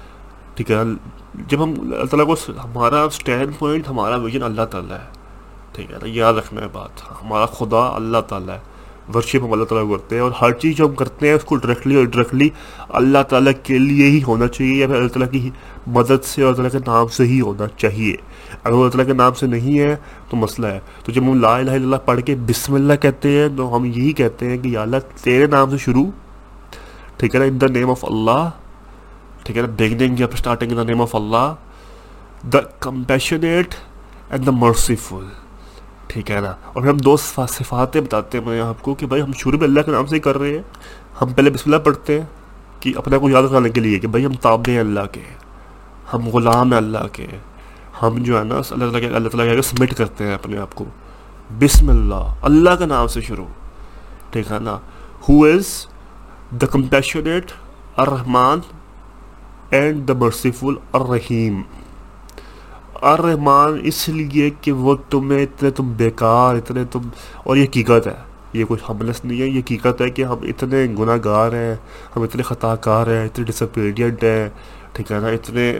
ٹھیک 0.59 0.71
ہے 0.71 0.77
جب 1.47 1.63
ہم 1.63 1.73
اللہ 1.79 2.05
تعالیٰ 2.05 2.25
کو 2.25 2.51
ہمارا 2.63 3.03
اسٹینڈ 3.03 3.59
پوائنٹ 3.59 3.87
ہمارا 3.89 4.15
ویژن 4.15 4.43
اللہ 4.43 4.61
تعالیٰ 4.61 4.97
ہے۔ 4.97 5.05
ٹھیک 5.71 5.91
ہے 5.91 5.95
نا؟ 5.95 6.05
یاد 6.05 6.33
رکھنا 6.33 6.61
ہے 6.61 6.65
بات۔ 6.73 7.01
ہمارا 7.11 7.45
خدا 7.45 7.95
اللہ 7.95 8.17
تعالیٰ 8.27 8.55
ہے۔ 8.55 8.59
ورشپ 9.15 9.43
ہم 9.43 9.51
اللہ 9.51 9.63
تعالیٰ 9.63 9.89
کو 9.89 9.95
کرتے 9.95 10.15
ہیں 10.15 10.21
اور 10.21 10.31
ہر 10.41 10.51
چیز 10.51 10.77
جو 10.77 10.87
ہم 10.87 10.95
کرتے 10.95 11.27
ہیں 11.27 11.33
اس 11.33 11.43
کو 11.43 11.55
ڈائریکٹلی 11.55 11.95
اور 11.95 12.03
ڈائریکٹلی 12.03 12.49
اللہ 12.89 13.23
تعالیٰ 13.29 13.53
کے 13.63 13.77
لیے 13.77 14.07
ہی 14.07 14.23
ہونا 14.23 14.47
چاہیے 14.47 14.75
یا 14.75 14.87
پھر 14.87 14.95
اللہ 14.95 15.07
تعالیٰ 15.07 15.31
کی 15.31 15.49
مدد 15.87 16.23
سے 16.23 16.43
اور 16.43 16.53
اللہ 16.53 16.69
تعالیٰ 16.69 16.71
کے 16.71 16.91
نام 16.91 17.07
سے 17.07 17.23
ہی 17.23 17.41
ہونا 17.41 17.67
چاہیے۔ 17.77 18.15
اگر 18.63 18.73
اللہ 18.73 18.89
تعالیٰ 18.89 19.05
کے 19.05 19.13
نام 19.13 19.33
سے 19.33 19.47
نہیں 19.47 19.79
ہے 19.79 19.95
تو 20.29 20.37
مسئلہ 20.37 20.67
ہے۔ 20.67 20.79
تو 21.05 21.11
جب 21.11 21.21
ہم 21.21 21.41
لا 21.41 21.57
الہ 21.57 21.71
الا 21.71 21.73
اللہ 21.73 21.95
پڑھ 21.95 22.21
کے 22.21 22.35
بسم 22.35 22.73
اللہ 22.73 22.93
کہتے 23.01 23.29
ہیں 23.29 23.49
تو 23.57 23.75
ہم 23.75 23.85
یہی 23.85 24.11
کہتے 24.11 24.49
ہیں 24.49 24.57
کہ 24.57 24.67
یا 24.67 24.81
اللہ 24.81 24.97
تیرے 25.23 25.45
نام 25.45 25.69
سے 25.69 25.77
شروع، 25.77 26.05
ٹھیک 27.17 27.35
ہے 27.35 27.39
نا؟ 27.39 27.45
ان 27.45 27.61
دا 27.61 27.67
نیم 27.67 27.89
آف 27.89 28.05
اللہ 28.05 28.49
ٹھیک 29.49 29.57
ہے 29.57 29.61
نا 29.61 29.73
بگننگ 29.77 30.19
یا 30.19 30.27
starting 30.33 30.71
the 30.71 30.83
name 30.83 31.01
of 31.01 31.15
Allah. 31.15 31.55
The 32.53 32.61
compassionate 32.79 33.75
and 34.29 34.45
the 34.45 34.51
merciful 34.51 35.27
ٹھیک 36.07 36.31
ہے 36.31 36.39
نا۔ 36.39 36.49
اور 36.49 36.87
ہم 36.87 36.97
دو 36.97 37.17
صفاتیں 37.17 38.01
بتاتے 38.01 38.37
ہیں 38.37 38.45
میں 38.45 38.61
آپ 38.61 38.81
کو 38.81 38.93
کہ 38.95 39.05
بھائی 39.05 39.21
ہم 39.21 39.31
شروع 39.33 39.59
میں 39.59 39.67
اللہ 39.67 39.81
کے 39.81 39.91
نام 39.91 40.05
سے 40.05 40.15
ہی 40.15 40.19
کر 40.19 40.37
رہے 40.37 40.49
ہیں۔ 40.49 40.61
ہم 41.21 41.33
پہلے 41.33 41.49
بسم 41.49 41.73
اللہ 41.73 41.85
پڑھتے 41.85 42.19
ہیں 42.19 42.25
کہ 42.79 42.93
اپنے 42.97 43.17
کو 43.17 43.29
یاد 43.29 43.43
کرنے 43.51 43.69
کے 43.69 43.81
لیے 43.81 43.99
کہ 43.99 44.07
بھائی 44.07 44.25
ہم 44.25 44.33
تابع 44.33 44.71
ہیں 44.71 44.79
اللہ 44.79 44.99
کے۔ 45.11 45.21
ہم 46.13 46.29
غلام 46.29 46.69
ہیں 46.69 46.77
اللہ 46.77 47.07
کے۔ 47.13 47.27
ہم 48.01 48.23
جو 48.23 48.39
ہے 48.39 48.43
نا، 48.43 48.55
اللہ 48.55 48.91
تعالیٰ 48.91 49.09
کے 49.09 49.15
اللہ 49.15 49.29
تعالیٰ 49.29 49.55
کے 49.55 49.61
سبمٹ 49.61 49.93
کرتے 49.93 50.23
ہیں 50.23 50.33
اپنے 50.33 50.57
آپ 50.57 50.75
کو۔ 50.75 50.85
بسم 51.59 51.89
اللہ۔ 51.89 52.33
اللہ 52.41 52.69
کے 52.79 52.85
نام 52.85 53.07
سے 53.07 53.21
شروع۔ 53.21 53.45
ٹھیک 54.31 54.51
ہے 54.51 54.59
نا۔ 54.59 54.75
ہو 55.29 55.43
از 55.43 55.87
دا 56.51 56.67
کمپیشنیٹ 56.67 57.51
الرحمان 57.95 58.59
اینڈ 59.71 60.07
دا 60.07 60.13
مرسیفل 60.13 60.75
الرحیم 60.91 61.61
الرحمان 63.01 63.79
اس 63.83 64.07
لیے 64.09 64.49
کہ 64.61 64.71
وہ 64.71 64.95
تمہیں 65.09 65.41
اتنے 65.43 65.69
تم 65.71 65.91
بیکار، 65.97 66.55
اتنے 66.55 66.83
تم، 66.91 67.09
اور 67.35 67.57
یہ 67.57 67.63
حقیقت 67.63 68.07
ہے، 68.07 68.13
یہ 68.53 68.65
کوئی 68.65 68.79
حملس 68.89 69.23
نہیں 69.25 69.41
ہے، 69.41 69.47
یہ 69.47 69.59
حقیقت 69.59 70.01
ہے 70.01 70.09
کہ 70.09 70.23
ہم 70.23 70.37
اتنے 70.43 70.85
گناہ 70.99 71.17
گار 71.25 71.53
ہیں، 71.53 71.75
ہم 72.15 72.21
اتنے 72.21 72.43
خطا 72.43 72.75
کار 72.87 73.07
ہیں، 73.07 73.25
اتنے 73.25 73.45
ڈسپیڈینٹ 73.45 74.23
ہیں، 74.23 74.49
ٹھیک 74.93 75.11
ہے 75.11 75.19
نا، 75.19 75.27
اتنے 75.27 75.71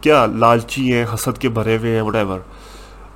کیا 0.00 0.24
لالچی 0.26 0.92
ہیں، 0.92 1.04
حسد 1.14 1.38
کے 1.38 1.48
بھرے 1.48 1.76
ہوئے 1.76 1.94
ہیں 1.94 2.02
وٹ 2.02 2.16
ایور 2.16 2.38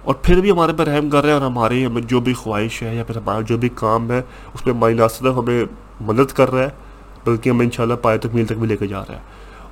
اور 0.03 0.15
پھر 0.15 0.41
بھی 0.41 0.51
ہمارے 0.51 0.73
پہ 0.73 0.83
رحم 0.83 1.11
کر 1.11 1.23
رہے 1.23 1.31
ہیں 1.31 1.39
اور 1.39 1.47
ہماری 1.47 1.87
جو 2.09 2.21
بھی 2.21 2.33
خواہش 2.35 2.83
ہے 2.83 2.95
یا 2.95 3.05
پھر 3.05 3.17
ہمارا 3.17 3.41
جو 3.41 3.57
بھی 3.59 3.69
کام 3.75 4.11
ہے، 4.11 4.23
اس 4.55 4.67
میں 4.67 4.75
مائناسدہ 4.75 5.33
ہمیں 5.37 5.65
مدد 6.01 6.33
کر 6.33 6.53
رہا 6.53 6.63
ہے 6.63 6.86
بلکہ 7.27 7.51
ہمیں 7.51 7.65
انشاءاللہ 7.65 7.95
پائے 7.95 8.19
تک 8.19 8.27
میل 8.33 8.47
تک 8.47 8.53
بھی 8.53 8.69
لے 8.69 8.77
کے 8.77 8.87
جا 8.87 9.01
رہا 9.01 9.15
ہے 9.15 9.21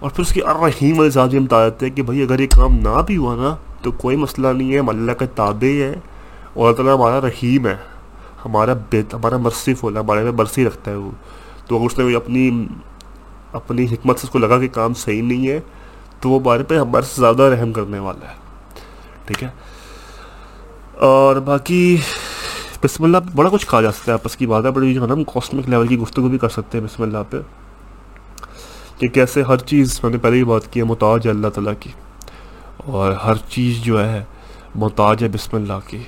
اور 0.00 0.10
پھر 0.10 0.20
اس 0.20 0.32
کی 0.32 0.42
الرحیم 0.42 0.98
والی 0.98 1.10
ذات 1.10 1.34
ہم 1.34 1.44
بتا 1.44 1.68
دیتے 1.68 1.86
ہیں 1.86 1.96
کہ 1.96 2.02
بھائی 2.02 2.22
اگر 2.22 2.40
یہ 2.40 2.46
کام 2.46 2.74
نہ 2.74 3.02
بھی 3.06 3.16
ہوا 3.16 3.34
نا 3.34 3.56
تو 3.82 3.90
کوئی 3.90 4.16
مسئلہ 4.16 4.48
نہیں 4.48 4.72
ہے، 4.72 4.78
ہم 4.78 4.88
اللہ 4.88 5.12
کا 5.12 5.26
تابع 5.34 5.82
ہے 5.82 5.94
اور 6.54 6.66
اللہ 6.66 6.76
تعالیٰ 6.76 6.94
ہمارا 6.94 7.20
رحیم 7.20 7.66
ہے، 7.66 7.76
ہمارا 8.44 8.74
بیت، 8.90 9.14
ہمارا 9.14 9.36
مرصف 9.36 9.82
ہونا 9.82 10.00
ہمارے 10.00 10.22
میں 10.22 10.32
مرثی 10.32 10.64
رکھتا 10.64 10.90
ہے 10.90 10.96
وہ۔ 10.96 11.10
تو 11.66 11.76
اگر 11.76 11.86
اس 11.86 11.98
نے 11.98 12.14
اپنی 12.14 12.66
اپنی 13.52 13.84
حکمت 13.84 14.18
سے 14.18 14.26
اس 14.26 14.30
کو 14.30 14.38
لگا 14.38 14.58
کہ 14.58 14.68
کام 14.68 14.94
صحیح 14.94 15.22
نہیں 15.22 15.48
ہے 15.48 15.60
تو 16.20 16.30
وہ 16.30 16.40
بارے 16.40 16.62
پہ 16.62 16.78
ہمارے 16.78 17.02
سے 17.02 17.20
زیادہ 17.20 17.42
رحم 17.42 17.72
کرنے 17.72 17.98
والا 17.98 18.28
ہے۔ 18.30 18.34
ٹھیک 19.26 19.42
ہے۔ 19.42 19.48
اور 20.94 21.36
باقی 21.36 21.96
بسم 22.84 23.04
اللہ، 23.04 23.18
بڑا 23.34 23.50
کچھ 23.50 23.66
کہا 23.70 23.80
جا 23.80 23.92
سکتا 23.92 24.12
ہے، 24.12 24.14
آپس 24.14 24.36
کی 24.36 24.46
بات 24.46 24.64
ہے، 24.64 24.70
بڑی 24.70 24.98
ہم 24.98 25.24
کاسمک 25.24 25.68
لیول 25.68 25.86
کی 25.86 25.98
گفتگو 25.98 26.28
بھی 26.28 26.38
کر 26.38 26.48
سکتے 26.48 26.78
ہیں 26.78 26.84
بسم 26.84 27.02
اللہ 27.02 27.18
پہ۔ 27.30 27.36
کہ 28.98 29.08
کیسے 29.08 29.42
ہر 29.42 29.56
چیز 29.56 30.00
میں 30.02 30.10
نے 30.10 30.18
پہلے 30.18 30.36
ہی 30.36 30.44
بات 30.44 30.72
کی 30.72 30.80
ہے 30.80 30.84
محتاج 30.84 31.26
ہے 31.26 31.30
اللہ 31.30 31.48
تعالیٰ 31.48 31.72
کی۔ 31.80 31.90
اور 32.76 33.12
ہر 33.12 33.34
چیز 33.48 33.82
جو 33.82 34.04
ہے 34.04 34.24
محتاج 34.74 35.22
ہے 35.22 35.28
بسم 35.28 35.56
اللہ 35.56 35.72
کی۔ 35.86 35.98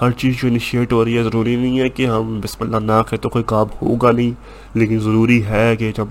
ہر 0.00 0.10
چیز 0.10 0.42
جو 0.42 0.48
انیشیٹ 0.48 0.92
ہو 0.92 1.04
رہی 1.04 1.18
ہے، 1.18 1.22
ضروری 1.22 1.56
نہیں 1.56 1.80
ہے 1.80 1.88
کہ 1.88 2.06
ہم 2.06 2.40
بسم 2.42 2.64
اللہ 2.64 2.76
نہ 2.76 3.02
کریں 3.06 3.22
تو 3.22 3.28
کوئی 3.28 3.44
کام 3.44 3.66
ہوگا 3.82 4.10
نہیں۔ 4.10 4.30
لیکن 4.78 4.98
ضروری 4.98 5.44
ہے 5.44 5.76
کہ 5.76 5.92
جب 5.96 6.06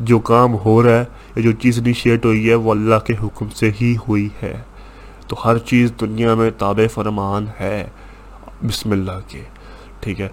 جو 0.00 0.18
کام 0.18 0.54
ہو 0.54 0.82
رہا 0.82 0.90
ہے، 0.90 1.04
یا 1.36 1.40
جو 1.40 1.52
چیز 1.52 1.78
انیشیٹ 1.78 2.24
ہوئی 2.24 2.50
ہے، 2.50 2.54
وہ 2.54 2.70
اللہ 2.70 3.06
کے 3.06 3.14
حکم 3.22 3.48
سے 3.48 3.70
ہی 3.80 3.96
ہوئی 4.08 4.28
ہے۔ 4.42 4.62
تو 5.26 5.36
ہر 5.44 5.58
چیز 5.58 5.92
دنیا 6.00 6.34
میں 6.34 6.50
تابع 6.58 6.86
فرمان 6.94 7.46
ہے۔ 7.60 7.88
بسم 8.62 8.90
اللہ 8.90 9.12
کے۔ 9.28 9.40
ٹھیک 10.00 10.20
ہے۔ 10.20 10.28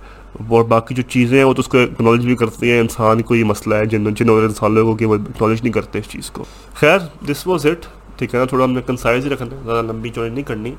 اور 0.50 0.64
باقی 0.64 0.96
جو 0.96 1.04
چیزیں 1.04 1.38
ہیں، 1.38 1.46
وہ 1.46 1.54
تو 1.54 1.60
اس 1.60 1.68
کو 1.68 1.78
اکنالج 1.78 2.26
بھی 2.26 2.36
کرتی 2.36 2.72
ہیں۔ 2.72 2.80
انسان 2.80 3.22
کو 3.22 3.36
یہ 3.36 3.44
مسئلہ 3.44 3.76
ہے، 3.76 3.86
جن 3.86 4.14
جن 4.14 4.30
اور 4.30 4.44
انسان 4.44 4.72
لوگوں 4.72 4.96
کی 4.96 5.06
وہ 5.06 5.16
اکنالج 5.16 5.62
نہیں 5.62 5.74
کرتے 5.74 6.00
اس 6.00 6.06
چیز 6.06 6.32
کو۔ 6.32 6.44
خیر 6.74 6.98
دس 7.30 7.48
واز 7.48 7.66
اٹ 7.66 7.86
ٹھیک 8.18 8.34
ہے 8.34 8.40
نا، 8.40 8.46
تھوڑا 8.46 8.66
ہم 8.66 8.72
نے 8.72 8.82
کنسائز 8.88 9.26
ہی 9.26 9.30
رکھنا 9.30 9.66
زیادہ 9.66 9.86
لمبی 9.86 10.10
چوڑی 10.10 10.30
نہیں 10.30 10.44
کرنی۔ 10.44 10.76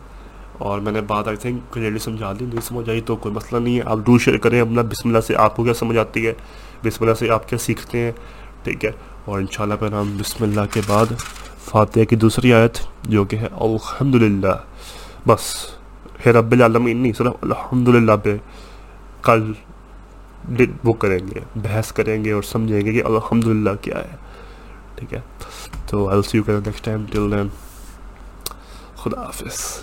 اور 0.58 0.80
میں 0.80 0.92
نے 0.92 1.00
بات 1.00 1.28
آئی 1.28 1.36
تھنک 1.36 1.72
کلیئرلی 1.72 1.98
سمجھا 1.98 2.32
دی۔ 2.32 2.44
نہیں 2.44 2.60
سمجھ 2.60 2.90
آئی 2.90 3.00
تو 3.00 3.16
کوئی 3.16 3.34
مسئلہ 3.34 3.60
نہیں 3.60 3.76
ہے۔ 3.76 3.82
آپ 3.86 3.98
ڈو 4.04 4.18
شیئر 4.18 4.36
کریں۔ 4.36 4.60
اپنا 4.60 4.82
بسم 4.82 5.08
اللہ 5.08 5.20
سے 5.20 5.36
آپ 5.36 5.56
کو 5.56 5.64
کیا 5.64 5.74
سمجھ 5.74 5.98
آتی 5.98 6.26
ہے؟ 6.26 6.32
بسم 6.84 7.04
اللہ 7.04 7.14
سے 7.14 7.30
آپ 7.30 7.48
کیا 7.48 7.58
سیکھتے 7.58 7.98
ہیں؟ 7.98 8.12
ٹھیک 8.62 8.84
ہے۔ 8.84 8.90
اور 9.24 9.40
ان 9.40 9.46
شاء 9.50 9.64
اللہ 9.64 9.74
پھر 9.74 9.92
ہم 9.92 10.16
بسم 10.20 10.44
اللہ 10.44 10.60
کے 10.70 10.80
بعد 10.86 11.06
فاتحہ 11.64 12.04
کی 12.04 12.16
دوسری 12.16 12.54
آیت 12.54 12.78
جو 13.02 13.24
کہ 13.24 13.36
ہے 13.36 13.48
الحمد 13.52 14.14
للہ 14.14 14.56
بس۔ 15.28 15.44
ہے 16.26 16.30
رب 16.30 16.52
العالمین 16.52 16.96
نہیں 16.96 17.12
صرف 17.12 17.32
الحمد 17.42 17.88
للہ 17.88 18.12
پہ 18.22 18.36
کل 19.22 19.52
وہ 20.84 20.92
کریں 20.92 21.18
گے 21.18 21.40
بحث 21.56 21.92
کریں 21.92 22.24
گے 22.24 22.32
اور 22.32 22.42
سمجھیں 22.42 22.80
گے 22.80 22.92
کہ 22.92 23.02
الحمد 23.04 23.46
للہ 23.46 23.70
کیا 23.80 23.98
ہے 23.98 24.16
ٹھیک 24.96 25.14
ہے 25.14 25.20
تو 25.86 26.08
I 26.08 26.22
see 26.22 26.38
you 26.38 26.44
next 26.48 26.84
time 26.84 27.04
till 27.12 27.30
then 27.32 27.48
خدا 28.94 29.22
حافظ 29.22 29.82